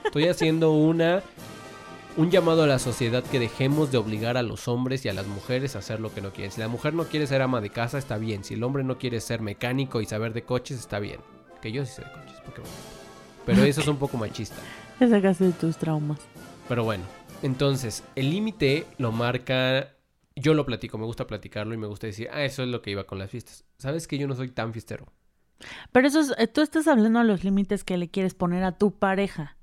Estoy 0.04 0.28
haciendo 0.28 0.74
una 0.74 1.24
un 2.18 2.32
llamado 2.32 2.64
a 2.64 2.68
la 2.68 2.80
sociedad 2.80 3.24
que 3.24 3.40
dejemos 3.40 3.92
de 3.92 4.00
obligar 4.00 4.38
a 4.38 4.42
los 4.42 4.68
hombres 4.68 5.06
y 5.06 5.10
a 5.10 5.14
las 5.14 5.28
mujeres 5.28 5.76
a 5.76 5.80
hacer 5.80 6.00
lo 6.00 6.12
que 6.12 6.20
no 6.20 6.34
quieren. 6.34 6.52
Si 6.52 6.60
la 6.60 6.68
mujer 6.68 6.96
no 6.96 7.06
quiere 7.06 7.28
ser 7.28 7.44
ama 7.44 7.62
de 7.62 7.70
casa, 7.70 8.00
está 8.00 8.18
bien. 8.18 8.44
Si 8.44 8.56
el 8.56 8.64
hombre 8.64 8.84
no 8.84 8.98
quiere 8.98 9.22
ser 9.22 9.40
mecánico 9.40 10.02
y 10.02 10.06
saber 10.08 10.34
de 10.34 10.42
coches, 10.42 10.80
está 10.80 11.00
bien. 11.00 11.22
Que 11.62 11.72
yo 11.72 11.86
sí 11.86 11.94
sé 11.94 12.02
de 12.02 12.12
coches, 12.12 12.42
porque 12.44 12.62
gusta. 12.62 12.76
Pero 13.46 13.64
eso 13.64 13.82
es 13.82 13.88
un 13.88 13.98
poco 13.98 14.18
machista. 14.18 14.58
Te 15.00 15.08
sacaste 15.08 15.46
de 15.46 15.52
tus 15.52 15.78
traumas. 15.78 16.20
Pero 16.68 16.84
bueno, 16.84 17.04
entonces, 17.44 18.04
el 18.16 18.32
límite 18.32 18.88
lo 18.98 19.12
marca. 19.12 19.94
Yo 20.36 20.56
lo 20.56 20.66
platico, 20.66 20.98
me 20.98 21.06
gusta 21.06 21.28
platicarlo 21.28 21.76
y 21.76 21.78
me 21.78 21.88
gusta 21.88 22.08
decir, 22.08 22.30
ah, 22.32 22.44
eso 22.44 22.64
es 22.64 22.70
lo 22.70 22.82
que 22.82 22.92
iba 22.92 23.06
con 23.06 23.20
las 23.20 23.30
fiestas. 23.30 23.64
¿Sabes 23.78 24.08
que 24.08 24.18
yo 24.18 24.28
no 24.28 24.36
soy 24.36 24.50
tan 24.50 24.74
fiestero? 24.74 25.06
Pero 25.92 26.08
eso 26.08 26.20
es, 26.20 26.34
eh, 26.38 26.48
tú 26.48 26.62
estás 26.62 26.88
hablando 26.88 27.20
de 27.20 27.26
los 27.26 27.44
límites 27.44 27.84
que 27.84 27.98
le 27.98 28.10
quieres 28.10 28.34
poner 28.34 28.64
a 28.64 28.72
tu 28.72 28.92
pareja. 28.92 29.57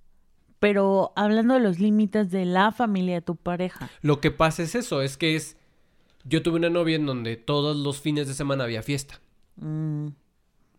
Pero 0.64 1.12
hablando 1.14 1.52
de 1.54 1.60
los 1.60 1.78
límites 1.78 2.30
de 2.30 2.46
la 2.46 2.72
familia 2.72 3.16
de 3.16 3.20
tu 3.20 3.36
pareja. 3.36 3.90
Lo 4.00 4.20
que 4.22 4.30
pasa 4.30 4.62
es 4.62 4.74
eso, 4.74 5.02
es 5.02 5.18
que 5.18 5.36
es. 5.36 5.58
Yo 6.24 6.42
tuve 6.42 6.56
una 6.56 6.70
novia 6.70 6.96
en 6.96 7.04
donde 7.04 7.36
todos 7.36 7.76
los 7.76 8.00
fines 8.00 8.26
de 8.28 8.32
semana 8.32 8.64
había 8.64 8.82
fiesta. 8.82 9.20
Mm, 9.56 10.08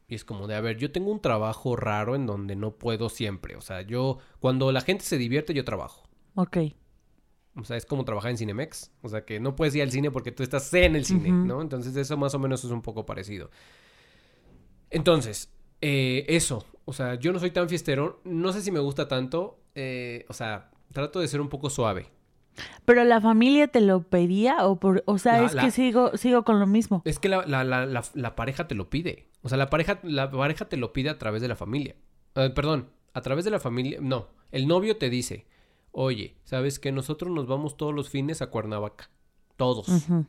Y 0.08 0.16
es 0.16 0.26
como 0.26 0.48
de, 0.48 0.56
a 0.56 0.62
ver, 0.62 0.78
yo 0.78 0.92
tengo 0.92 1.12
un 1.12 1.20
trabajo 1.20 1.76
raro 1.76 2.16
en 2.16 2.26
donde 2.26 2.56
no 2.56 2.72
puedo 2.72 3.10
siempre. 3.10 3.56
O 3.58 3.62
sea, 3.62 3.82
yo, 3.82 4.18
cuando 4.40 4.72
la 4.72 4.82
gente 4.82 5.06
se 5.06 5.20
divierte, 5.20 5.54
yo 5.54 5.64
trabajo. 5.64 6.08
ok. 6.34 6.58
O 7.58 7.64
sea, 7.64 7.78
es 7.78 7.86
como 7.86 8.04
trabajar 8.06 8.32
en 8.32 8.38
Cinemex. 8.38 8.92
O 9.04 9.08
sea, 9.08 9.24
que 9.24 9.40
no 9.40 9.56
puedes 9.56 9.76
ir 9.76 9.84
al 9.84 9.92
cine 9.92 10.10
porque 10.10 10.32
tú 10.32 10.42
estás 10.42 10.74
en 10.74 10.96
el 10.96 11.06
cine. 11.06 11.30
¿no? 11.32 11.62
Entonces, 11.62 11.96
eso 11.96 12.18
más 12.18 12.34
o 12.34 12.40
menos 12.40 12.64
es 12.66 12.72
un 12.72 12.82
poco 12.82 13.06
parecido. 13.06 13.50
Entonces, 14.90 15.50
eh, 15.82 16.26
eso. 16.30 16.66
O 16.86 16.94
sea, 16.94 17.16
yo 17.16 17.34
no 17.34 17.40
soy 17.40 17.52
tan 17.52 17.68
fiestero. 17.70 18.22
No 18.24 18.52
sé 18.54 18.62
si 18.62 18.72
me 18.72 18.80
gusta 18.80 19.08
tanto. 19.08 19.60
eh, 19.78 20.26
o 20.30 20.34
sea, 20.34 20.72
trato 20.94 21.20
de 21.20 21.28
ser 21.28 21.42
un 21.42 21.50
poco 21.50 21.70
suave. 21.70 22.08
Pero 22.86 23.04
la 23.04 23.20
familia 23.20 23.68
te 23.68 23.82
lo 23.82 24.04
pedía 24.04 24.66
o 24.66 24.80
por, 24.80 25.04
o 25.06 25.18
sea, 25.18 25.42
La- 25.42 25.46
es 25.48 25.54
la- 25.54 25.64
que 25.64 25.72
sigo, 25.72 26.16
sigo 26.16 26.44
con 26.44 26.62
lo 26.62 26.66
mismo. 26.68 27.02
Es 27.04 27.20
que 27.20 27.28
la, 27.28 27.46
la- 27.46 28.36
pareja 28.36 28.68
te 28.70 28.76
lo 28.76 28.90
pide. 28.90 29.28
O 29.42 29.50
sea, 29.50 29.58
la 29.58 29.70
pareja, 29.70 30.00
la 30.04 30.32
pareja 30.32 30.70
te 30.70 30.78
lo 30.78 30.94
pide 30.94 31.10
a 31.10 31.18
través 31.18 31.42
de 31.42 31.50
la 31.50 31.58
familia. 31.58 31.96
Eh, 32.36 32.50
perdón, 32.56 32.88
a 33.14 33.22
través 33.22 33.44
de 33.44 33.52
la 33.52 33.60
familia. 33.60 33.98
No, 34.02 34.30
el 34.54 34.66
novio 34.68 34.96
te 34.96 35.10
dice, 35.10 35.46
oye, 35.92 36.38
¿sabes 36.46 36.80
que 36.80 36.94
Nosotros 36.94 37.30
nos 37.32 37.48
vamos 37.48 37.76
todos 37.76 37.94
los 37.94 38.10
fines 38.10 38.42
a 38.42 38.48
Cuernavaca. 38.50 39.10
Todos. 39.58 39.90
Ujú. 39.90 40.26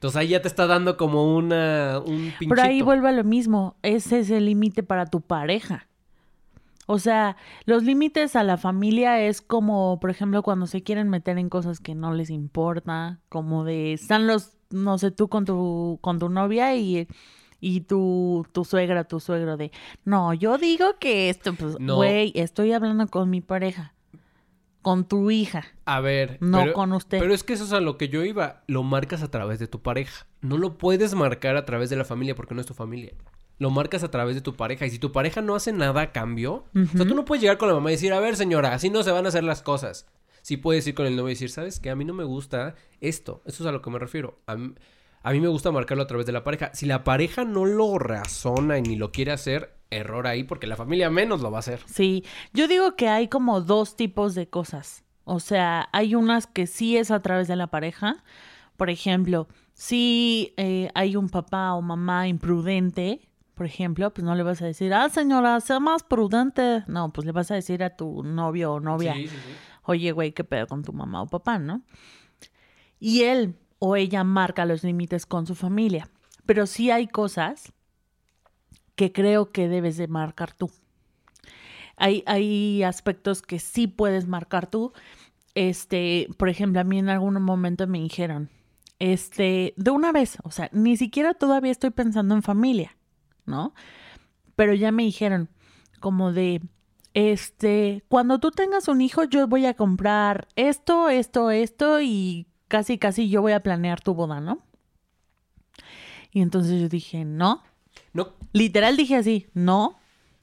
Entonces 0.00 0.16
ahí 0.16 0.28
ya 0.28 0.40
te 0.40 0.48
está 0.48 0.66
dando 0.66 0.96
como 0.96 1.36
una, 1.36 1.98
un 1.98 2.32
pinchito. 2.38 2.48
Pero 2.48 2.62
ahí 2.62 2.80
vuelve 2.80 3.10
a 3.10 3.12
lo 3.12 3.22
mismo. 3.22 3.76
Ese 3.82 4.20
es 4.20 4.30
el 4.30 4.46
límite 4.46 4.82
para 4.82 5.04
tu 5.04 5.20
pareja. 5.20 5.88
O 6.86 6.98
sea, 6.98 7.36
los 7.66 7.82
límites 7.84 8.34
a 8.34 8.42
la 8.42 8.56
familia 8.56 9.20
es 9.20 9.42
como, 9.42 10.00
por 10.00 10.08
ejemplo, 10.08 10.42
cuando 10.42 10.66
se 10.66 10.82
quieren 10.82 11.10
meter 11.10 11.36
en 11.36 11.50
cosas 11.50 11.80
que 11.80 11.94
no 11.94 12.14
les 12.14 12.30
importa, 12.30 13.20
como 13.28 13.62
de 13.64 13.92
están 13.92 14.26
los, 14.26 14.56
no 14.70 14.96
sé, 14.96 15.10
tú 15.10 15.28
con 15.28 15.44
tu, 15.44 15.98
con 16.00 16.18
tu 16.18 16.30
novia 16.30 16.74
y, 16.76 17.06
y 17.60 17.82
tu, 17.82 18.46
tu 18.52 18.64
suegra, 18.64 19.04
tu 19.04 19.20
suegro 19.20 19.58
de, 19.58 19.70
no, 20.06 20.32
yo 20.32 20.56
digo 20.56 20.96
que 20.98 21.28
esto, 21.28 21.52
pues, 21.52 21.78
No. 21.78 21.96
güey, 21.96 22.32
estoy 22.34 22.72
hablando 22.72 23.06
con 23.06 23.28
mi 23.28 23.42
pareja, 23.42 23.92
con 24.82 25.06
tu 25.06 25.30
hija, 25.30 25.64
A 25.84 26.00
ver, 26.00 26.38
no 26.40 26.60
pero, 26.60 26.72
con 26.72 26.92
usted. 26.92 27.18
pero 27.18 27.34
es 27.34 27.44
que 27.44 27.52
eso 27.52 27.64
es 27.64 27.72
a 27.72 27.80
lo 27.80 27.96
que 27.98 28.08
yo 28.08 28.24
iba. 28.24 28.62
Lo 28.66 28.82
marcas 28.82 29.22
a 29.22 29.30
través 29.30 29.58
de 29.58 29.66
tu 29.66 29.82
pareja. 29.82 30.26
No 30.40 30.56
lo 30.58 30.78
puedes 30.78 31.14
marcar 31.14 31.56
a 31.56 31.64
través 31.66 31.90
de 31.90 31.96
la 31.96 32.04
familia 32.04 32.34
porque 32.34 32.54
no 32.54 32.60
es 32.60 32.66
tu 32.66 32.74
familia. 32.74 33.12
Lo 33.58 33.68
marcas 33.70 34.02
a 34.04 34.10
través 34.10 34.34
de 34.36 34.40
tu 34.40 34.54
pareja. 34.56 34.86
Y 34.86 34.90
si 34.90 34.98
tu 34.98 35.12
pareja 35.12 35.42
no 35.42 35.54
hace 35.54 35.72
nada 35.72 36.00
a 36.00 36.12
cambio, 36.12 36.64
o 36.74 36.96
sea, 36.96 37.06
tú 37.06 37.14
no 37.14 37.26
puedes 37.26 37.42
llegar 37.42 37.58
con 37.58 37.68
la 37.68 37.74
mamá 37.74 37.90
y 37.90 37.94
decir, 37.96 38.12
a 38.14 38.20
ver, 38.20 38.36
señora, 38.36 38.72
así 38.72 38.88
no 38.88 39.02
se 39.02 39.10
van 39.10 39.26
a 39.26 39.28
hacer 39.28 39.44
las 39.44 39.60
cosas. 39.60 40.06
Sí 40.40 40.56
puedes 40.56 40.86
ir 40.86 40.94
con 40.94 41.04
el 41.04 41.14
novio 41.14 41.28
y 41.28 41.34
decir, 41.34 41.50
¿sabes 41.50 41.78
qué? 41.78 41.90
A 41.90 41.94
mí 41.96 42.06
no 42.06 42.14
me 42.14 42.24
gusta 42.24 42.74
esto. 43.02 43.42
Eso 43.44 43.62
es 43.62 43.68
a 43.68 43.72
lo 43.72 43.82
que 43.82 43.90
me 43.90 43.98
refiero. 43.98 44.40
A 44.46 44.56
mí, 44.56 44.72
a 45.22 45.32
mí 45.32 45.40
me 45.40 45.48
gusta 45.48 45.70
marcarlo 45.70 46.02
a 46.04 46.06
través 46.06 46.26
de 46.26 46.32
la 46.32 46.44
pareja. 46.44 46.70
Si 46.74 46.86
la 46.86 47.04
pareja 47.04 47.44
no 47.44 47.64
lo 47.66 47.98
razona 47.98 48.78
y 48.78 48.82
ni 48.82 48.96
lo 48.96 49.12
quiere 49.12 49.32
hacer, 49.32 49.76
error 49.90 50.26
ahí 50.26 50.44
porque 50.44 50.66
la 50.66 50.76
familia 50.76 51.10
menos 51.10 51.40
lo 51.40 51.50
va 51.50 51.58
a 51.58 51.60
hacer. 51.60 51.80
Sí, 51.86 52.24
yo 52.52 52.68
digo 52.68 52.96
que 52.96 53.08
hay 53.08 53.28
como 53.28 53.60
dos 53.60 53.96
tipos 53.96 54.34
de 54.34 54.48
cosas. 54.48 55.04
O 55.24 55.40
sea, 55.40 55.88
hay 55.92 56.14
unas 56.14 56.46
que 56.46 56.66
sí 56.66 56.96
es 56.96 57.10
a 57.10 57.20
través 57.20 57.48
de 57.48 57.56
la 57.56 57.66
pareja. 57.68 58.24
Por 58.76 58.88
ejemplo, 58.90 59.46
si 59.74 60.54
eh, 60.56 60.90
hay 60.94 61.16
un 61.16 61.28
papá 61.28 61.74
o 61.74 61.82
mamá 61.82 62.26
imprudente, 62.26 63.20
por 63.54 63.66
ejemplo, 63.66 64.10
pues 64.14 64.24
no 64.24 64.34
le 64.34 64.42
vas 64.42 64.62
a 64.62 64.66
decir, 64.66 64.94
ah, 64.94 65.08
señora, 65.10 65.60
sea 65.60 65.80
más 65.80 66.02
prudente. 66.02 66.82
No, 66.86 67.12
pues 67.12 67.26
le 67.26 67.32
vas 67.32 67.50
a 67.50 67.54
decir 67.54 67.82
a 67.84 67.94
tu 67.94 68.22
novio 68.22 68.72
o 68.72 68.80
novia, 68.80 69.12
Sí, 69.14 69.28
sí, 69.28 69.36
sí. 69.36 69.52
oye, 69.82 70.12
güey, 70.12 70.32
¿qué 70.32 70.44
pedo 70.44 70.66
con 70.66 70.82
tu 70.82 70.92
mamá 70.94 71.20
o 71.22 71.26
papá, 71.26 71.58
no? 71.58 71.82
Y 72.98 73.22
él 73.24 73.54
o 73.80 73.96
ella 73.96 74.22
marca 74.22 74.64
los 74.64 74.84
límites 74.84 75.26
con 75.26 75.46
su 75.46 75.56
familia. 75.56 76.08
Pero 76.46 76.66
sí 76.66 76.92
hay 76.92 77.08
cosas 77.08 77.72
que 78.94 79.10
creo 79.10 79.50
que 79.50 79.68
debes 79.68 79.96
de 79.96 80.06
marcar 80.06 80.52
tú. 80.52 80.70
Hay, 81.96 82.22
hay 82.26 82.82
aspectos 82.82 83.42
que 83.42 83.58
sí 83.58 83.88
puedes 83.88 84.28
marcar 84.28 84.68
tú. 84.68 84.92
Este, 85.54 86.28
por 86.36 86.48
ejemplo, 86.48 86.80
a 86.80 86.84
mí 86.84 86.98
en 86.98 87.08
algún 87.08 87.42
momento 87.42 87.86
me 87.86 87.98
dijeron, 87.98 88.50
este, 88.98 89.72
de 89.76 89.90
una 89.90 90.12
vez, 90.12 90.36
o 90.44 90.50
sea, 90.50 90.68
ni 90.72 90.96
siquiera 90.96 91.32
todavía 91.32 91.72
estoy 91.72 91.90
pensando 91.90 92.34
en 92.34 92.42
familia, 92.42 92.96
¿no? 93.46 93.74
Pero 94.56 94.74
ya 94.74 94.92
me 94.92 95.04
dijeron, 95.04 95.48
como 96.00 96.32
de, 96.32 96.60
este, 97.14 98.04
cuando 98.08 98.38
tú 98.38 98.50
tengas 98.50 98.88
un 98.88 99.00
hijo, 99.00 99.24
yo 99.24 99.48
voy 99.48 99.64
a 99.64 99.74
comprar 99.74 100.48
esto, 100.56 101.08
esto, 101.08 101.50
esto 101.50 102.02
y 102.02 102.46
casi, 102.70 102.96
casi 102.96 103.28
yo 103.28 103.42
voy 103.42 103.52
a 103.52 103.60
planear 103.60 104.00
tu 104.00 104.14
boda, 104.14 104.40
¿no? 104.40 104.60
Y 106.32 106.40
entonces 106.40 106.80
yo 106.80 106.88
dije, 106.88 107.24
no, 107.24 107.62
No, 108.14 108.28
Literal 108.52 108.96
dije 108.96 109.16
así, 109.16 109.46
no. 109.52 109.98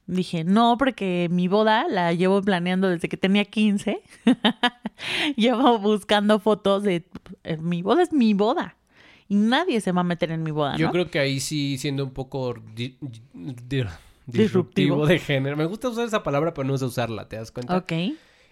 Dije, 0.05 0.43
no, 0.45 0.77
porque 0.77 1.27
mi 1.31 1.47
boda 1.49 1.87
la 1.89 2.13
llevo 2.13 2.41
planeando 2.41 2.87
desde 2.89 3.09
que 3.09 3.17
tenía 3.17 3.43
15. 3.45 4.01
llevo 5.35 5.79
buscando 5.79 6.39
fotos 6.39 6.83
de... 6.83 7.05
eh, 7.43 7.57
Mi 7.57 7.81
boda 7.81 8.03
es 8.03 8.13
mi 8.13 8.33
boda. 8.33 8.75
Y 9.27 9.35
nadie 9.35 9.81
se 9.81 9.91
va 9.91 10.01
a 10.01 10.03
meter 10.05 10.31
en 10.31 10.43
mi 10.43 10.51
boda, 10.51 10.77
Yo 10.77 10.89
creo 10.91 11.09
que 11.11 11.19
ahí 11.19 11.41
sí, 11.41 11.77
siendo 11.77 12.05
un 12.05 12.11
poco 12.11 12.53
di- 12.73 12.95
di- 13.01 13.21
disruptivo. 13.33 13.91
Disruptivo. 14.25 15.05
de 15.05 15.19
género. 15.19 15.57
Me 15.57 15.65
gusta 15.65 15.89
usar 15.89 16.05
esa 16.07 16.23
palabra, 16.23 16.53
pero 16.53 16.65
no 16.67 16.77
sé 16.77 16.85
usarla, 16.85 17.27
¿te 17.27 17.35
das 17.35 17.51
cuenta? 17.51 17.75
Ok. 17.77 17.91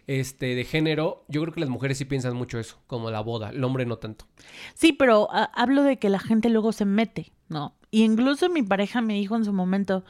Este, 0.07 0.53
de 0.53 0.63
género, 0.65 1.25
yo 1.27 1.41
creo 1.41 1.53
que 1.53 1.59
las 1.59 1.69
mujeres 1.69 1.97
sí 1.97 2.05
piensan 2.05 2.35
mucho 2.35 2.59
eso, 2.59 2.77
como 2.85 3.09
la 3.09 3.21
boda. 3.21 3.49
El 3.49 3.63
hombre 3.63 3.85
no 3.85 3.97
tanto. 3.97 4.27
Sí, 4.75 4.93
pero 4.93 5.27
ah, 5.31 5.49
hablo 5.55 5.83
de 5.83 5.97
que 5.97 6.09
la 6.09 6.19
gente 6.19 6.49
luego 6.49 6.71
se 6.71 6.85
mete, 6.85 7.31
¿no? 7.49 7.75
Y 7.89 8.03
incluso 8.03 8.49
mi 8.49 8.61
pareja 8.61 9.01
me 9.01 9.15
dijo 9.15 9.35
en 9.35 9.45
su 9.45 9.53
momento, 9.53 10.03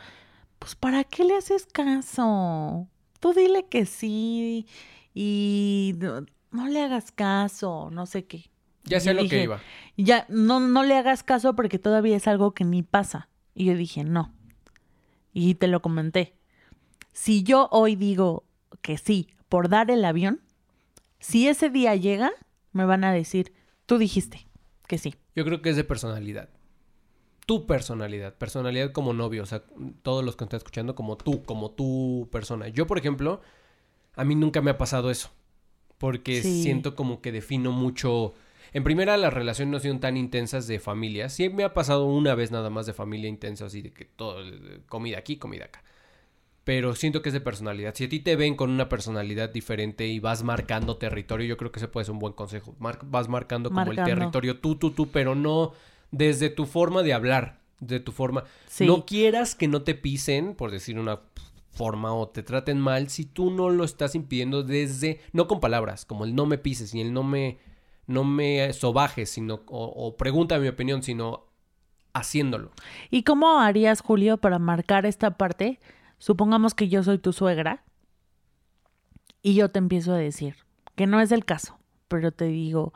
pues 0.60 0.76
¿para 0.76 1.04
qué 1.06 1.24
le 1.24 1.36
haces 1.36 1.66
caso? 1.66 2.88
Tú 3.20 3.34
dile 3.34 3.68
que 3.68 3.86
sí 3.86 4.68
y 5.14 5.94
no, 5.98 6.26
no 6.52 6.68
le 6.68 6.82
hagas 6.82 7.12
caso, 7.12 7.90
no 7.92 8.06
sé 8.06 8.26
qué. 8.26 8.50
Ya 8.84 9.00
sé 9.00 9.14
yo 9.14 9.22
lo 9.22 9.30
que 9.30 9.44
iba. 9.44 9.62
Ya, 9.98 10.26
no, 10.30 10.60
no 10.60 10.84
le 10.84 10.98
hagas 10.98 11.24
caso 11.24 11.56
porque 11.56 11.80
todavía 11.80 12.18
es 12.18 12.28
algo 12.28 12.54
que 12.54 12.66
ni 12.66 12.84
pasa. 12.84 13.30
Y 13.54 13.66
yo 13.66 13.76
dije, 13.76 14.04
no. 14.04 14.34
Y 15.34 15.56
te 15.56 15.68
lo 15.68 15.82
comenté. 15.82 16.36
Si 17.14 17.44
yo 17.44 17.70
hoy 17.72 17.96
digo 17.96 18.44
que 18.82 18.98
sí 18.98 19.30
por 19.50 19.70
dar 19.70 19.90
el 19.92 20.04
avión, 20.06 20.42
si 21.20 21.48
ese 21.48 21.70
día 21.70 21.96
llega, 21.96 22.32
me 22.72 22.86
van 22.86 23.04
a 23.04 23.12
decir, 23.14 23.54
tú 23.86 23.98
dijiste 23.98 24.48
que 24.88 24.98
sí. 24.98 25.16
Yo 25.36 25.44
creo 25.46 25.62
que 25.62 25.70
es 25.70 25.76
de 25.76 25.84
personalidad. 25.84 26.50
Tu 27.46 27.66
personalidad. 27.68 28.34
Personalidad 28.36 28.92
como 28.92 29.14
novio. 29.14 29.44
O 29.44 29.46
sea, 29.46 29.64
todos 30.02 30.24
los 30.24 30.36
que 30.36 30.44
están 30.46 30.58
escuchando 30.58 30.96
como 30.96 31.16
tú, 31.16 31.44
como 31.44 31.72
tu 31.72 32.28
persona. 32.32 32.68
Yo, 32.70 32.88
por 32.88 32.98
ejemplo, 32.98 33.42
A 34.18 34.24
mí 34.24 34.34
nunca 34.34 34.62
me 34.62 34.72
ha 34.72 34.78
pasado 34.78 35.12
eso. 35.12 35.30
Porque 35.98 36.42
Sí. 36.42 36.64
siento 36.64 36.96
como 36.96 37.22
que 37.22 37.34
defino 37.34 37.74
mucho. 37.74 38.34
En 38.72 38.82
primera, 38.86 39.18
las 39.18 39.34
relaciones 39.34 39.72
no 39.74 39.80
son 39.80 40.00
tan 40.00 40.16
intensas 40.16 40.68
de 40.68 40.80
familia. 40.80 41.28
Sí 41.28 41.50
me 41.50 41.66
ha 41.66 41.74
pasado 41.74 42.06
una 42.06 42.34
vez 42.34 42.50
nada 42.50 42.70
más 42.70 42.86
de 42.86 42.94
familia 42.94 43.28
intensa, 43.28 43.66
así 43.66 43.82
de 43.82 43.92
que 43.92 44.06
todo, 44.06 44.42
eh, 44.42 44.80
comida 44.88 45.18
aquí, 45.18 45.36
comida 45.36 45.66
acá. 45.66 45.84
Pero 46.66 46.94
siento 46.96 47.22
que 47.22 47.30
es 47.30 47.34
de 47.34 47.40
personalidad. 47.42 47.94
Si 47.96 48.04
a 48.04 48.10
ti 48.10 48.20
te 48.20 48.36
ven 48.36 48.56
con 48.56 48.70
una 48.72 48.90
personalidad 48.90 49.50
diferente 49.50 50.08
y 50.08 50.20
vas 50.20 50.44
marcando 50.44 50.98
territorio, 50.98 51.46
yo 51.48 51.56
creo 51.58 51.72
que 51.72 51.80
ese 51.80 51.88
puede 51.88 52.06
ser 52.06 52.14
un 52.14 52.20
buen 52.20 52.34
consejo. 52.34 52.76
Mar- 52.80 53.00
vas 53.04 53.30
marcando 53.30 53.70
como 53.70 53.86
Marcando. 53.86 54.12
el 54.12 54.18
territorio 54.18 54.60
tú, 54.60 54.76
tú, 54.76 54.92
tú, 54.92 55.08
pero 55.08 55.36
no 55.36 55.72
desde 56.12 56.50
tu 56.50 56.66
forma 56.66 57.04
de 57.04 57.14
hablar, 57.14 57.60
de 57.80 58.00
tu 58.00 58.12
forma. 58.12 58.44
Sí. 58.68 58.86
No 58.86 59.06
quieras 59.06 59.54
que 59.56 59.68
no 59.68 59.84
te 59.84 59.96
pisen, 59.96 60.56
por 60.56 60.72
decir 60.72 60.98
una 61.00 61.20
forma, 61.72 62.14
o 62.14 62.30
te 62.30 62.42
traten 62.42 62.80
mal, 62.80 63.10
si 63.10 63.26
tú 63.26 63.52
no 63.52 63.70
lo 63.70 63.84
estás 63.84 64.16
impidiendo 64.16 64.64
desde, 64.64 65.20
no 65.34 65.48
con 65.48 65.60
palabras, 65.60 66.06
como 66.06 66.26
el 66.26 66.34
no 66.34 66.46
me 66.46 66.58
pises 66.58 66.96
y 66.96 67.02
el 67.02 67.14
no 67.14 67.22
me, 67.22 67.60
no 68.08 68.24
me 68.24 68.72
sobajes, 68.74 69.30
sino, 69.30 69.62
o, 69.68 69.86
o 69.86 70.16
pregunta 70.18 70.58
mi 70.58 70.70
opinión, 70.70 71.04
sino 71.04 71.46
haciéndolo. 72.14 72.72
¿Y 73.12 73.24
cómo 73.24 73.60
harías, 73.60 74.02
Julio, 74.02 74.38
para 74.38 74.58
marcar 74.58 75.06
esta 75.06 75.32
parte? 75.38 75.80
Supongamos 76.18 76.74
que 76.74 76.88
yo 76.88 77.04
soy 77.04 77.18
tu 77.20 77.34
suegra 77.34 77.84
y 79.42 79.56
yo 79.56 79.70
te 79.70 79.80
empiezo 79.80 80.14
a 80.14 80.18
decir 80.18 80.56
que 80.96 81.08
no 81.08 81.20
es 81.20 81.32
el 81.32 81.46
caso, 81.46 81.78
pero 82.08 82.32
te 82.32 82.46
digo, 82.46 82.94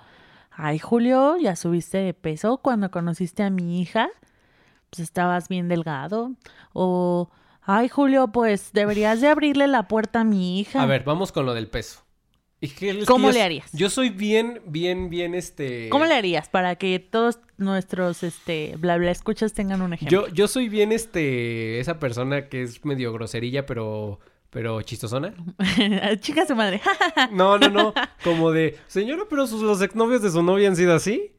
ay, 0.51 0.79
Julio, 0.79 1.38
ya 1.38 1.55
subiste 1.55 1.99
de 1.99 2.13
peso 2.13 2.58
cuando 2.58 2.91
conociste 2.91 3.43
a 3.43 3.49
mi 3.49 3.82
hija, 3.82 4.10
pues 4.89 4.99
estabas 5.01 5.47
bien 5.47 5.67
delgado. 5.67 6.32
O, 6.73 7.29
ay, 7.62 7.89
Julio, 7.89 8.29
pues 8.29 8.71
deberías 8.73 9.21
de 9.21 9.27
abrirle 9.27 9.67
la 9.67 9.88
puerta 9.88 10.21
a 10.21 10.23
mi 10.23 10.60
hija. 10.60 10.82
A 10.82 10.86
ver, 10.86 11.03
vamos 11.03 11.32
con 11.32 11.45
lo 11.45 11.53
del 11.53 11.69
peso. 11.69 12.03
¿Y 12.62 12.67
qué- 12.69 12.89
es 12.89 12.98
que 12.98 13.06
¿Cómo 13.06 13.28
yo- 13.30 13.34
le 13.34 13.41
harías? 13.41 13.72
Yo 13.72 13.89
soy 13.89 14.10
bien, 14.10 14.62
bien, 14.65 15.10
bien, 15.10 15.34
este... 15.34 15.88
¿Cómo 15.89 16.06
le 16.06 16.13
harías 16.13 16.50
para 16.50 16.76
que 16.76 17.00
todos 17.00 17.39
nuestros, 17.58 18.22
este, 18.24 18.76
bla, 18.78 18.98
bla, 18.98 19.12
escuchas 19.12 19.54
tengan 19.54 19.82
un 19.82 19.93
ejemplo? 19.93 20.28
Yo, 20.28 20.34
yo 20.34 20.48
soy 20.50 20.67
bien, 20.67 20.91
este, 20.91 21.80
esa 21.80 22.00
persona 22.00 22.50
que 22.50 22.62
es 22.63 22.84
medio 22.84 23.13
groserilla, 23.13 23.65
pero, 23.65 24.19
pero 24.50 24.82
chistosona. 24.82 25.34
Chica 26.19 26.45
su 26.45 26.56
madre. 26.56 26.82
No, 27.32 27.58
no, 27.58 27.69
no. 27.69 27.93
Como 28.24 28.52
de, 28.52 28.78
señora, 28.88 29.24
pero 29.30 29.48
sus, 29.48 29.62
los 29.62 29.82
exnovios 29.82 30.22
de 30.22 30.30
su 30.32 30.43
novia 30.43 30.67
han 30.67 30.76
sido 30.76 30.93
así. 30.93 31.32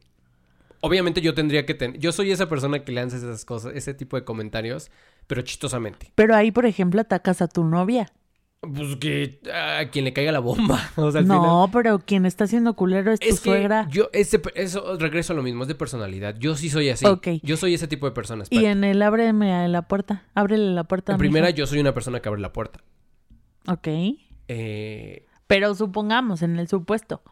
Obviamente 0.83 1.21
yo 1.21 1.35
tendría 1.35 1.67
que 1.67 1.75
tener... 1.75 1.99
Yo 1.99 2.11
soy 2.11 2.31
esa 2.31 2.49
persona 2.49 2.83
que 2.83 2.91
lanza 2.91 3.17
esas 3.17 3.45
cosas, 3.45 3.73
ese 3.75 3.93
tipo 3.93 4.15
de 4.17 4.23
comentarios, 4.23 4.89
pero 5.27 5.43
chistosamente. 5.43 6.11
Pero 6.15 6.35
ahí, 6.35 6.51
por 6.51 6.65
ejemplo, 6.65 6.99
atacas 7.01 7.43
a 7.43 7.47
tu 7.47 7.63
novia. 7.63 8.11
Pues 8.61 8.95
que 8.97 9.39
a 9.51 9.89
quien 9.89 10.05
le 10.05 10.13
caiga 10.13 10.31
la 10.31 10.39
bomba. 10.39 10.79
O 10.95 11.11
sea, 11.11 11.21
al 11.21 11.27
no, 11.27 11.69
pero 11.73 11.97
quien 11.99 12.27
está 12.27 12.43
haciendo 12.43 12.75
culero 12.75 13.11
es 13.11 13.19
tu 13.19 13.25
que 13.25 13.33
suegra. 13.33 13.87
yo, 13.89 14.09
ese, 14.13 14.39
eso, 14.53 14.97
regreso 14.97 15.33
a 15.33 15.35
lo 15.35 15.41
mismo, 15.41 15.63
es 15.63 15.67
de 15.67 15.73
personalidad. 15.75 16.35
Yo 16.37 16.55
sí 16.55 16.69
soy 16.69 16.89
así. 16.89 17.05
Ok. 17.07 17.27
Yo 17.41 17.57
soy 17.57 17.73
ese 17.73 17.87
tipo 17.87 18.05
de 18.05 18.11
personas. 18.11 18.47
Y 18.51 18.65
en 18.65 18.83
el 18.83 19.01
ábreme 19.01 19.67
la 19.67 19.81
puerta. 19.87 20.25
Ábrele 20.35 20.73
la 20.75 20.83
puerta. 20.83 21.13
En 21.13 21.17
primera, 21.17 21.49
yo 21.49 21.65
soy 21.65 21.79
una 21.79 21.93
persona 21.95 22.19
que 22.21 22.29
abre 22.29 22.39
la 22.41 22.53
puerta. 22.53 22.81
Ok. 23.67 23.87
Eh, 24.47 25.25
Pero 25.47 25.73
supongamos, 25.73 26.43
en 26.43 26.59
el 26.59 26.67
supuesto. 26.67 27.23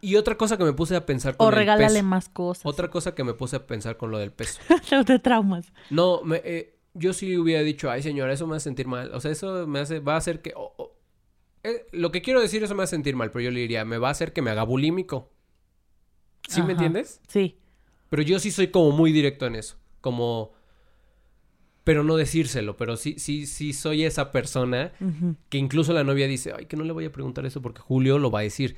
y 0.00 0.16
otra 0.16 0.36
cosa 0.36 0.56
que 0.58 0.64
me 0.64 0.72
puse 0.72 0.96
a 0.96 1.06
pensar 1.06 1.36
con 1.36 1.46
O 1.46 1.50
el 1.50 1.54
regálale 1.56 1.94
peso. 1.94 2.04
más 2.06 2.28
cosas. 2.28 2.66
Otra 2.66 2.88
cosa 2.88 3.14
que 3.14 3.22
me 3.22 3.34
puse 3.34 3.54
a 3.54 3.66
pensar 3.68 3.96
con 3.96 4.10
lo 4.10 4.18
del 4.18 4.32
peso. 4.32 4.58
No 4.90 5.04
te 5.04 5.20
traumas. 5.20 5.72
No, 5.90 6.22
me, 6.24 6.40
eh, 6.44 6.71
yo 6.94 7.12
sí 7.12 7.36
hubiera 7.38 7.62
dicho, 7.62 7.90
ay 7.90 8.02
señora, 8.02 8.32
eso 8.32 8.46
me 8.46 8.56
hace 8.56 8.64
sentir 8.64 8.86
mal. 8.86 9.12
O 9.14 9.20
sea, 9.20 9.30
eso 9.30 9.66
me 9.66 9.80
hace, 9.80 10.00
va 10.00 10.14
a 10.14 10.18
hacer 10.18 10.42
que... 10.42 10.54
eh, 11.62 11.86
lo 11.92 12.10
que 12.12 12.22
quiero 12.22 12.40
decir, 12.40 12.62
eso 12.62 12.74
me 12.74 12.82
hace 12.82 12.96
sentir 12.96 13.16
mal, 13.16 13.30
pero 13.30 13.44
yo 13.44 13.50
le 13.50 13.60
diría, 13.60 13.84
me 13.84 13.98
va 13.98 14.08
a 14.08 14.12
hacer 14.12 14.32
que 14.32 14.42
me 14.42 14.50
haga 14.50 14.62
bulímico. 14.64 15.30
¿Sí 16.48 16.60
me 16.62 16.72
entiendes? 16.72 17.20
Sí. 17.28 17.56
Pero 18.10 18.22
yo 18.22 18.38
sí 18.38 18.50
soy 18.50 18.68
como 18.68 18.90
muy 18.90 19.12
directo 19.12 19.46
en 19.46 19.54
eso. 19.56 19.76
Como... 20.00 20.52
Pero 21.84 22.04
no 22.04 22.16
decírselo, 22.16 22.76
pero 22.76 22.96
sí, 22.96 23.16
sí, 23.18 23.46
sí 23.46 23.72
soy 23.72 24.04
esa 24.04 24.30
persona 24.30 24.92
que 25.48 25.58
incluso 25.58 25.92
la 25.92 26.04
novia 26.04 26.28
dice, 26.28 26.52
ay, 26.56 26.66
que 26.66 26.76
no 26.76 26.84
le 26.84 26.92
voy 26.92 27.06
a 27.06 27.12
preguntar 27.12 27.44
eso 27.44 27.60
porque 27.60 27.80
Julio 27.80 28.18
lo 28.20 28.30
va 28.30 28.40
a 28.40 28.42
decir. 28.42 28.76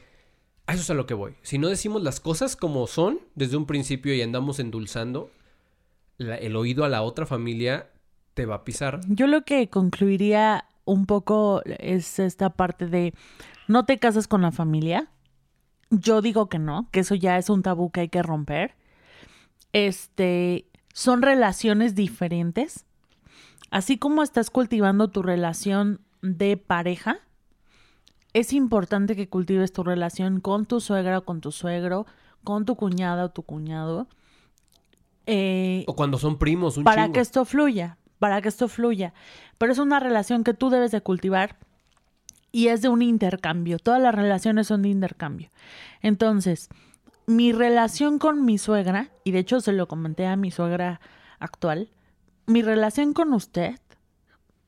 A 0.66 0.72
eso 0.72 0.82
es 0.82 0.88
a 0.90 0.94
lo 0.94 1.04
que 1.04 1.12
voy. 1.12 1.34
Si 1.42 1.58
no 1.58 1.68
decimos 1.68 2.02
las 2.02 2.18
cosas 2.20 2.56
como 2.56 2.86
son 2.86 3.20
desde 3.34 3.58
un 3.58 3.66
principio 3.66 4.14
y 4.14 4.22
andamos 4.22 4.58
endulzando, 4.58 5.30
la- 6.16 6.36
el 6.36 6.56
oído 6.56 6.84
a 6.84 6.88
la 6.88 7.02
otra 7.02 7.26
familia 7.26 7.90
te 8.34 8.46
va 8.46 8.56
a 8.56 8.64
pisar. 8.64 9.00
Yo 9.08 9.26
lo 9.26 9.44
que 9.44 9.68
concluiría 9.68 10.66
un 10.84 11.06
poco 11.06 11.62
es 11.64 12.18
esta 12.18 12.50
parte 12.50 12.86
de 12.86 13.14
no 13.68 13.84
te 13.84 13.98
casas 13.98 14.28
con 14.28 14.42
la 14.42 14.52
familia. 14.52 15.08
Yo 15.90 16.20
digo 16.20 16.48
que 16.48 16.58
no, 16.58 16.88
que 16.90 17.00
eso 17.00 17.14
ya 17.14 17.38
es 17.38 17.48
un 17.48 17.62
tabú 17.62 17.90
que 17.90 18.00
hay 18.00 18.08
que 18.08 18.22
romper. 18.22 18.74
Este, 19.72 20.66
son 20.92 21.22
relaciones 21.22 21.94
diferentes. 21.94 22.84
Así 23.70 23.98
como 23.98 24.22
estás 24.22 24.50
cultivando 24.50 25.08
tu 25.08 25.22
relación 25.22 26.00
de 26.22 26.56
pareja, 26.56 27.18
es 28.32 28.52
importante 28.52 29.16
que 29.16 29.28
cultives 29.28 29.72
tu 29.72 29.82
relación 29.84 30.40
con 30.40 30.66
tu 30.66 30.80
suegra 30.80 31.18
o 31.18 31.24
con 31.24 31.40
tu 31.40 31.52
suegro, 31.52 32.06
con 32.42 32.64
tu 32.64 32.76
cuñada 32.76 33.24
o 33.26 33.30
tu 33.30 33.42
cuñado. 33.42 34.08
Eh, 35.26 35.84
O 35.86 35.96
cuando 35.96 36.18
son 36.18 36.38
primos, 36.38 36.76
un 36.76 36.84
para 36.84 37.04
chingo. 37.04 37.14
que 37.14 37.20
esto 37.20 37.44
fluya, 37.44 37.96
para 38.18 38.40
que 38.40 38.48
esto 38.48 38.68
fluya. 38.68 39.12
Pero 39.58 39.72
es 39.72 39.78
una 39.78 40.00
relación 40.00 40.44
que 40.44 40.54
tú 40.54 40.70
debes 40.70 40.90
de 40.90 41.00
cultivar 41.00 41.56
y 42.52 42.68
es 42.68 42.82
de 42.82 42.88
un 42.88 43.02
intercambio. 43.02 43.78
Todas 43.78 44.00
las 44.00 44.14
relaciones 44.14 44.68
son 44.68 44.82
de 44.82 44.88
intercambio. 44.88 45.50
Entonces, 46.00 46.68
mi 47.26 47.52
relación 47.52 48.18
con 48.18 48.44
mi 48.44 48.58
suegra, 48.58 49.10
y 49.24 49.32
de 49.32 49.40
hecho 49.40 49.60
se 49.60 49.72
lo 49.72 49.88
comenté 49.88 50.26
a 50.26 50.36
mi 50.36 50.50
suegra 50.50 51.00
actual, 51.38 51.90
mi 52.46 52.62
relación 52.62 53.12
con 53.12 53.32
usted 53.32 53.74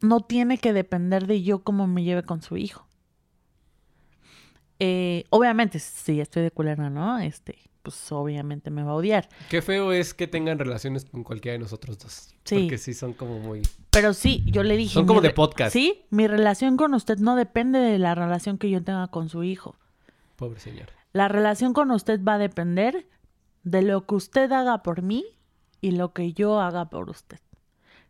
no 0.00 0.20
tiene 0.20 0.58
que 0.58 0.72
depender 0.72 1.26
de 1.26 1.42
yo 1.42 1.62
cómo 1.62 1.86
me 1.86 2.02
lleve 2.02 2.22
con 2.22 2.42
su 2.42 2.56
hijo. 2.56 2.86
Eh, 4.78 5.24
obviamente, 5.30 5.78
si 5.78 6.20
estoy 6.20 6.42
de 6.42 6.50
culera, 6.50 6.90
¿no? 6.90 7.18
Este, 7.18 7.58
pues 7.86 8.10
obviamente 8.10 8.72
me 8.72 8.82
va 8.82 8.90
a 8.90 8.94
odiar. 8.96 9.28
Qué 9.48 9.62
feo 9.62 9.92
es 9.92 10.12
que 10.12 10.26
tengan 10.26 10.58
relaciones 10.58 11.04
con 11.04 11.22
cualquiera 11.22 11.52
de 11.52 11.60
nosotros 11.60 11.96
dos. 12.00 12.34
Sí. 12.42 12.62
Porque 12.62 12.78
sí 12.78 12.94
son 12.94 13.12
como 13.12 13.38
muy... 13.38 13.62
Pero 13.92 14.12
sí, 14.12 14.42
yo 14.46 14.64
le 14.64 14.76
dije. 14.76 14.94
Son 14.94 15.06
como 15.06 15.20
de 15.20 15.30
podcast. 15.30 15.72
Sí, 15.72 16.02
mi 16.10 16.26
relación 16.26 16.76
con 16.76 16.94
usted 16.94 17.18
no 17.18 17.36
depende 17.36 17.78
de 17.78 18.00
la 18.00 18.16
relación 18.16 18.58
que 18.58 18.70
yo 18.70 18.82
tenga 18.82 19.06
con 19.06 19.28
su 19.28 19.44
hijo. 19.44 19.76
Pobre 20.34 20.58
señora. 20.58 20.92
La 21.12 21.28
relación 21.28 21.74
con 21.74 21.92
usted 21.92 22.20
va 22.24 22.34
a 22.34 22.38
depender 22.38 23.08
de 23.62 23.82
lo 23.82 24.04
que 24.04 24.16
usted 24.16 24.50
haga 24.50 24.82
por 24.82 25.02
mí 25.02 25.24
y 25.80 25.92
lo 25.92 26.12
que 26.12 26.32
yo 26.32 26.60
haga 26.60 26.90
por 26.90 27.08
usted. 27.08 27.38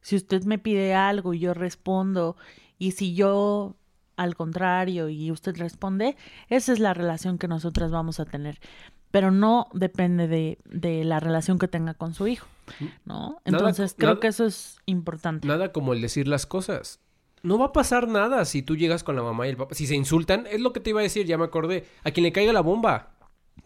Si 0.00 0.16
usted 0.16 0.44
me 0.44 0.58
pide 0.58 0.94
algo 0.94 1.34
y 1.34 1.40
yo 1.40 1.52
respondo, 1.52 2.36
y 2.78 2.92
si 2.92 3.14
yo 3.14 3.76
al 4.16 4.34
contrario 4.36 5.10
y 5.10 5.30
usted 5.30 5.54
responde, 5.58 6.16
esa 6.48 6.72
es 6.72 6.78
la 6.78 6.94
relación 6.94 7.36
que 7.36 7.46
nosotras 7.46 7.90
vamos 7.90 8.18
a 8.18 8.24
tener. 8.24 8.58
Pero 9.10 9.30
no 9.30 9.68
depende 9.72 10.26
de, 10.28 10.58
de 10.64 11.04
la 11.04 11.20
relación 11.20 11.58
que 11.58 11.68
tenga 11.68 11.94
con 11.94 12.12
su 12.12 12.26
hijo, 12.26 12.46
¿no? 13.04 13.30
Nada- 13.30 13.38
Entonces 13.44 13.94
creo 13.96 14.10
nada- 14.10 14.20
que 14.20 14.26
eso 14.28 14.44
es 14.44 14.78
importante. 14.86 15.46
Nada 15.48 15.72
como 15.72 15.92
el 15.92 16.00
decir 16.00 16.28
las 16.28 16.44
cosas. 16.46 17.00
No 17.42 17.58
va 17.58 17.66
a 17.66 17.72
pasar 17.72 18.08
nada 18.08 18.44
si 18.44 18.62
tú 18.62 18.76
llegas 18.76 19.04
con 19.04 19.14
la 19.16 19.22
mamá 19.22 19.46
y 19.46 19.50
el 19.50 19.56
papá. 19.56 19.74
Si 19.74 19.86
se 19.86 19.94
insultan, 19.94 20.46
es 20.50 20.60
lo 20.60 20.72
que 20.72 20.80
te 20.80 20.90
iba 20.90 21.00
a 21.00 21.04
decir, 21.04 21.26
ya 21.26 21.38
me 21.38 21.44
acordé. 21.44 21.86
A 22.02 22.10
quien 22.10 22.24
le 22.24 22.32
caiga 22.32 22.52
la 22.52 22.60
bomba. 22.62 23.14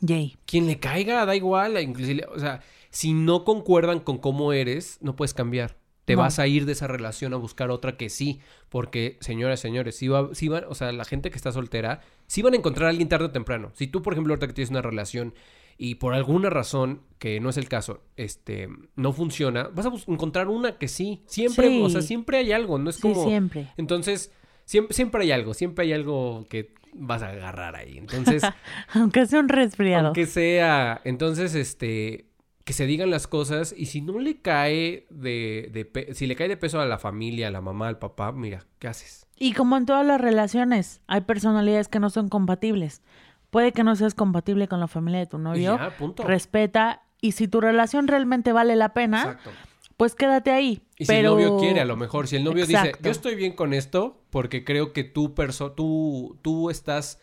Yay. 0.01 0.37
Quien 0.47 0.67
le 0.67 0.79
caiga, 0.79 1.25
da 1.25 1.35
igual. 1.35 1.81
Inclusive, 1.81 2.27
o 2.27 2.39
sea, 2.39 2.61
si 2.91 3.15
no 3.15 3.45
concuerdan 3.45 4.01
con 4.01 4.19
cómo 4.19 4.53
eres, 4.53 4.99
no 5.01 5.17
puedes 5.17 5.33
cambiar. 5.35 5.77
Te 6.05 6.15
No. 6.17 6.21
vas 6.23 6.39
a 6.39 6.47
ir 6.47 6.67
de 6.67 6.73
esa 6.73 6.87
relación 6.87 7.35
a 7.35 7.37
buscar 7.37 7.71
otra 7.71 7.97
que 7.97 8.09
sí. 8.11 8.41
Porque, 8.69 9.17
señoras, 9.21 9.61
señores, 9.61 9.97
si, 9.97 10.09
va, 10.09 10.35
si 10.35 10.49
van, 10.49 10.65
o 10.69 10.75
sea, 10.75 10.93
la 10.93 11.05
gente 11.05 11.31
que 11.31 11.37
está 11.37 11.53
soltera, 11.53 12.01
sí 12.27 12.43
van 12.43 12.55
a 12.55 12.57
encontrar 12.57 12.87
a 12.87 12.91
alguien 12.91 13.09
tarde 13.09 13.27
o 13.27 13.31
temprano. 13.31 13.71
Si 13.75 13.87
tú, 13.87 14.03
por 14.03 14.15
ejemplo, 14.15 14.33
ahorita 14.33 14.47
que 14.47 14.53
tienes 14.55 14.71
una 14.71 14.83
relación 14.83 15.35
y 15.79 15.95
por 15.97 16.13
alguna 16.15 16.51
razón, 16.51 17.01
que 17.19 17.41
no 17.41 17.49
es 17.49 17.57
el 17.57 17.69
caso, 17.69 18.03
este, 18.17 18.69
no 18.97 19.13
funciona, 19.13 19.69
vas 19.75 19.87
a 19.87 19.93
encontrar 20.09 20.49
una 20.49 20.77
que 20.79 20.89
sí. 20.89 21.23
Siempre, 21.27 21.69
Sí. 21.69 21.81
o 21.83 21.89
sea, 21.89 22.03
siempre 22.03 22.39
hay 22.39 22.53
algo, 22.53 22.79
no 22.79 22.91
es 22.91 22.97
Sí, 22.97 23.03
como... 23.03 23.25
siempre. 23.27 23.69
Entonces, 23.77 24.33
siempre, 24.67 24.95
siempre 24.95 25.23
hay 25.23 25.33
algo, 25.33 25.55
siempre 25.55 25.85
hay 25.87 25.93
algo 25.95 26.45
que 26.51 26.75
vas 26.93 27.23
a 27.23 27.29
agarrar 27.31 27.77
ahí. 27.77 27.97
Entonces, 27.99 28.43
Aunque 28.95 29.27
sea 29.27 29.41
un 29.41 29.49
resfriado. 29.49 30.07
aunque 30.09 30.27
sea, 30.27 31.01
entonces, 31.05 31.55
este, 31.55 32.27
que 32.65 32.73
se 32.73 32.87
digan 32.87 33.11
las 33.11 33.27
cosas 33.27 33.75
y 33.77 33.87
si 33.87 34.01
no 34.01 34.19
le 34.19 34.41
cae 34.41 35.07
de, 35.11 35.71
de 35.73 35.85
pe- 35.85 36.15
si 36.15 36.27
le 36.27 36.37
cae 36.37 36.49
de 36.49 36.57
peso 36.57 36.81
a 36.81 36.87
la 36.87 36.99
familia, 36.99 37.49
a 37.49 37.51
la 37.51 37.61
mamá, 37.61 37.89
al 37.89 37.99
papá, 37.99 38.33
mira, 38.33 38.67
¿qué 38.79 38.89
haces? 38.89 39.27
Y 39.37 39.55
como 39.55 39.77
en 39.77 39.87
todas 39.87 40.07
las 40.07 40.21
relaciones, 40.21 41.01
hay 41.07 41.23
personalidades 41.23 41.89
que 41.89 41.99
no 42.01 42.11
son 42.11 42.29
compatibles. 42.29 43.03
Puede 43.51 43.73
que 43.73 43.83
no 43.83 43.97
seas 43.97 44.15
compatible 44.15 44.69
con 44.69 44.79
la 44.79 44.87
familia 44.89 45.21
de 45.21 45.27
tu 45.27 45.39
novio. 45.39 45.77
ya, 45.79 45.97
punto. 45.97 46.23
Respeta. 46.25 47.03
Y 47.23 47.33
si 47.33 47.49
tu 47.49 47.61
relación 47.61 48.07
realmente 48.07 48.53
vale 48.53 48.77
la 48.77 48.93
pena, 48.95 49.23
Exacto. 49.23 49.51
pues 49.97 50.15
quédate 50.15 50.51
ahí. 50.51 50.83
Y 50.99 51.07
si 51.07 51.13
pero... 51.13 51.37
el 51.39 51.45
novio 51.45 51.59
quiere, 51.59 51.81
a 51.81 51.85
lo 51.85 51.97
mejor, 51.97 52.29
si 52.29 52.37
el 52.37 52.45
novio 52.45 52.67
dice, 52.67 52.93
yo 53.03 53.11
estoy 53.11 53.35
bien 53.35 53.55
con 53.55 53.73
esto 53.75 54.23
porque 54.31 54.65
creo 54.65 54.93
que 54.93 55.05
tú, 55.05 55.35
perso 55.35 55.73
tú, 55.73 56.39
tú 56.43 56.71
estás 56.71 57.19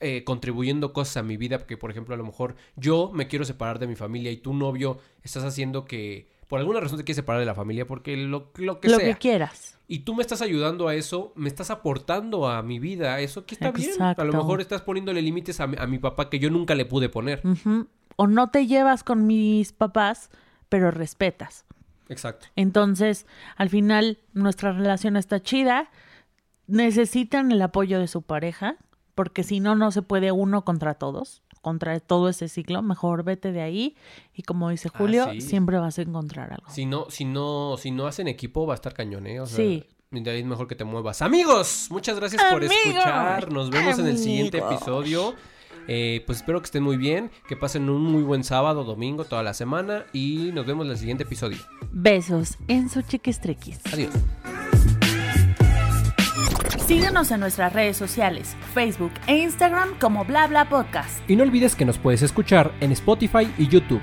eh, 0.00 0.24
contribuyendo 0.24 0.92
cosas 0.92 1.18
a 1.18 1.22
mi 1.22 1.36
vida, 1.36 1.58
porque 1.58 1.76
por 1.76 1.90
ejemplo 1.90 2.14
a 2.14 2.18
lo 2.18 2.24
mejor 2.24 2.56
yo 2.76 3.10
me 3.12 3.28
quiero 3.28 3.44
separar 3.44 3.78
de 3.78 3.86
mi 3.86 3.96
familia 3.96 4.30
y 4.30 4.36
tu 4.36 4.54
novio 4.54 4.98
estás 5.22 5.44
haciendo 5.44 5.84
que 5.84 6.28
por 6.48 6.60
alguna 6.60 6.80
razón 6.80 6.98
te 6.98 7.04
quieres 7.04 7.16
separar 7.16 7.40
de 7.40 7.46
la 7.46 7.54
familia 7.54 7.86
porque 7.86 8.16
lo, 8.16 8.52
lo 8.56 8.80
que 8.80 8.88
lo 8.88 8.98
sea. 8.98 9.06
que 9.06 9.18
quieras. 9.18 9.78
Y 9.88 10.00
tú 10.00 10.14
me 10.14 10.22
estás 10.22 10.40
ayudando 10.40 10.88
a 10.88 10.94
eso, 10.94 11.32
me 11.36 11.48
estás 11.48 11.70
aportando 11.70 12.48
a 12.48 12.62
mi 12.62 12.78
vida, 12.78 13.20
eso 13.20 13.44
que 13.44 13.54
está 13.54 13.70
bien. 13.70 14.00
A 14.00 14.14
lo 14.24 14.32
mejor 14.32 14.60
estás 14.60 14.82
poniéndole 14.82 15.20
límites 15.20 15.60
a 15.60 15.66
mi, 15.66 15.76
a 15.78 15.86
mi 15.86 15.98
papá 15.98 16.30
que 16.30 16.38
yo 16.38 16.50
nunca 16.50 16.74
le 16.74 16.84
pude 16.84 17.08
poner. 17.08 17.42
O 18.16 18.26
no 18.26 18.50
te 18.50 18.66
llevas 18.66 19.04
con 19.04 19.26
mis 19.26 19.72
papás, 19.72 20.30
pero 20.68 20.90
respetas. 20.90 21.64
Exacto. 22.08 22.46
Entonces, 22.56 23.26
al 23.56 23.68
final, 23.68 24.18
nuestra 24.32 24.72
relación 24.72 25.16
está 25.16 25.40
chida. 25.40 25.90
Necesitan 26.66 27.52
el 27.52 27.60
apoyo 27.60 27.98
de 27.98 28.08
su 28.08 28.22
pareja, 28.22 28.76
porque 29.14 29.42
si 29.42 29.60
no, 29.60 29.74
no 29.74 29.90
se 29.92 30.02
puede 30.02 30.32
uno 30.32 30.64
contra 30.64 30.94
todos, 30.94 31.42
contra 31.62 31.98
todo 32.00 32.28
ese 32.28 32.48
ciclo. 32.48 32.82
Mejor 32.82 33.22
vete 33.24 33.52
de 33.52 33.62
ahí 33.62 33.96
y 34.34 34.42
como 34.42 34.70
dice 34.70 34.88
Ah, 34.92 34.98
Julio, 34.98 35.28
sí. 35.32 35.40
siempre 35.40 35.78
vas 35.78 35.98
a 35.98 36.02
encontrar 36.02 36.52
algo. 36.52 36.68
Si 36.70 36.84
no, 36.86 37.06
si 37.10 37.24
no, 37.24 37.76
si 37.78 37.90
no 37.90 38.06
hacen 38.06 38.28
equipo 38.28 38.66
va 38.66 38.74
a 38.74 38.76
estar 38.76 38.92
cañón, 38.94 39.26
¿eh? 39.26 39.40
O 39.40 39.46
sea, 39.46 39.56
Sí. 39.56 39.84
de 40.10 40.30
ahí 40.30 40.40
es 40.40 40.46
mejor 40.46 40.66
que 40.68 40.74
te 40.74 40.84
muevas. 40.84 41.22
Amigos, 41.22 41.88
muchas 41.90 42.16
gracias 42.18 42.42
por 42.52 42.62
escuchar. 42.64 43.50
Nos 43.52 43.70
vemos 43.70 43.98
en 43.98 44.06
el 44.06 44.18
siguiente 44.18 44.58
episodio. 44.58 45.34
Eh, 45.86 46.22
pues 46.24 46.38
espero 46.38 46.60
que 46.60 46.64
estén 46.64 46.82
muy 46.82 46.96
bien, 46.96 47.30
que 47.46 47.56
pasen 47.56 47.90
un 47.90 48.02
muy 48.02 48.22
buen 48.22 48.42
sábado, 48.42 48.84
domingo, 48.84 49.24
toda 49.26 49.42
la 49.42 49.52
semana 49.52 50.06
y 50.14 50.50
nos 50.54 50.64
vemos 50.64 50.86
en 50.86 50.92
el 50.92 50.98
siguiente 50.98 51.24
episodio. 51.24 51.58
Besos 51.92 52.56
en 52.68 52.88
su 52.88 53.02
chiquistriquis. 53.02 53.80
Adiós. 53.92 54.14
Síguenos 56.86 57.30
en 57.30 57.40
nuestras 57.40 57.72
redes 57.72 57.96
sociales, 57.96 58.56
Facebook 58.74 59.12
e 59.26 59.38
Instagram 59.38 59.98
como 59.98 60.26
Bla 60.26 60.46
Bla 60.48 60.68
Podcast. 60.68 61.18
Y 61.30 61.34
no 61.34 61.42
olvides 61.42 61.74
que 61.74 61.86
nos 61.86 61.96
puedes 61.96 62.20
escuchar 62.20 62.72
en 62.82 62.92
Spotify 62.92 63.50
y 63.56 63.68
YouTube. 63.68 64.02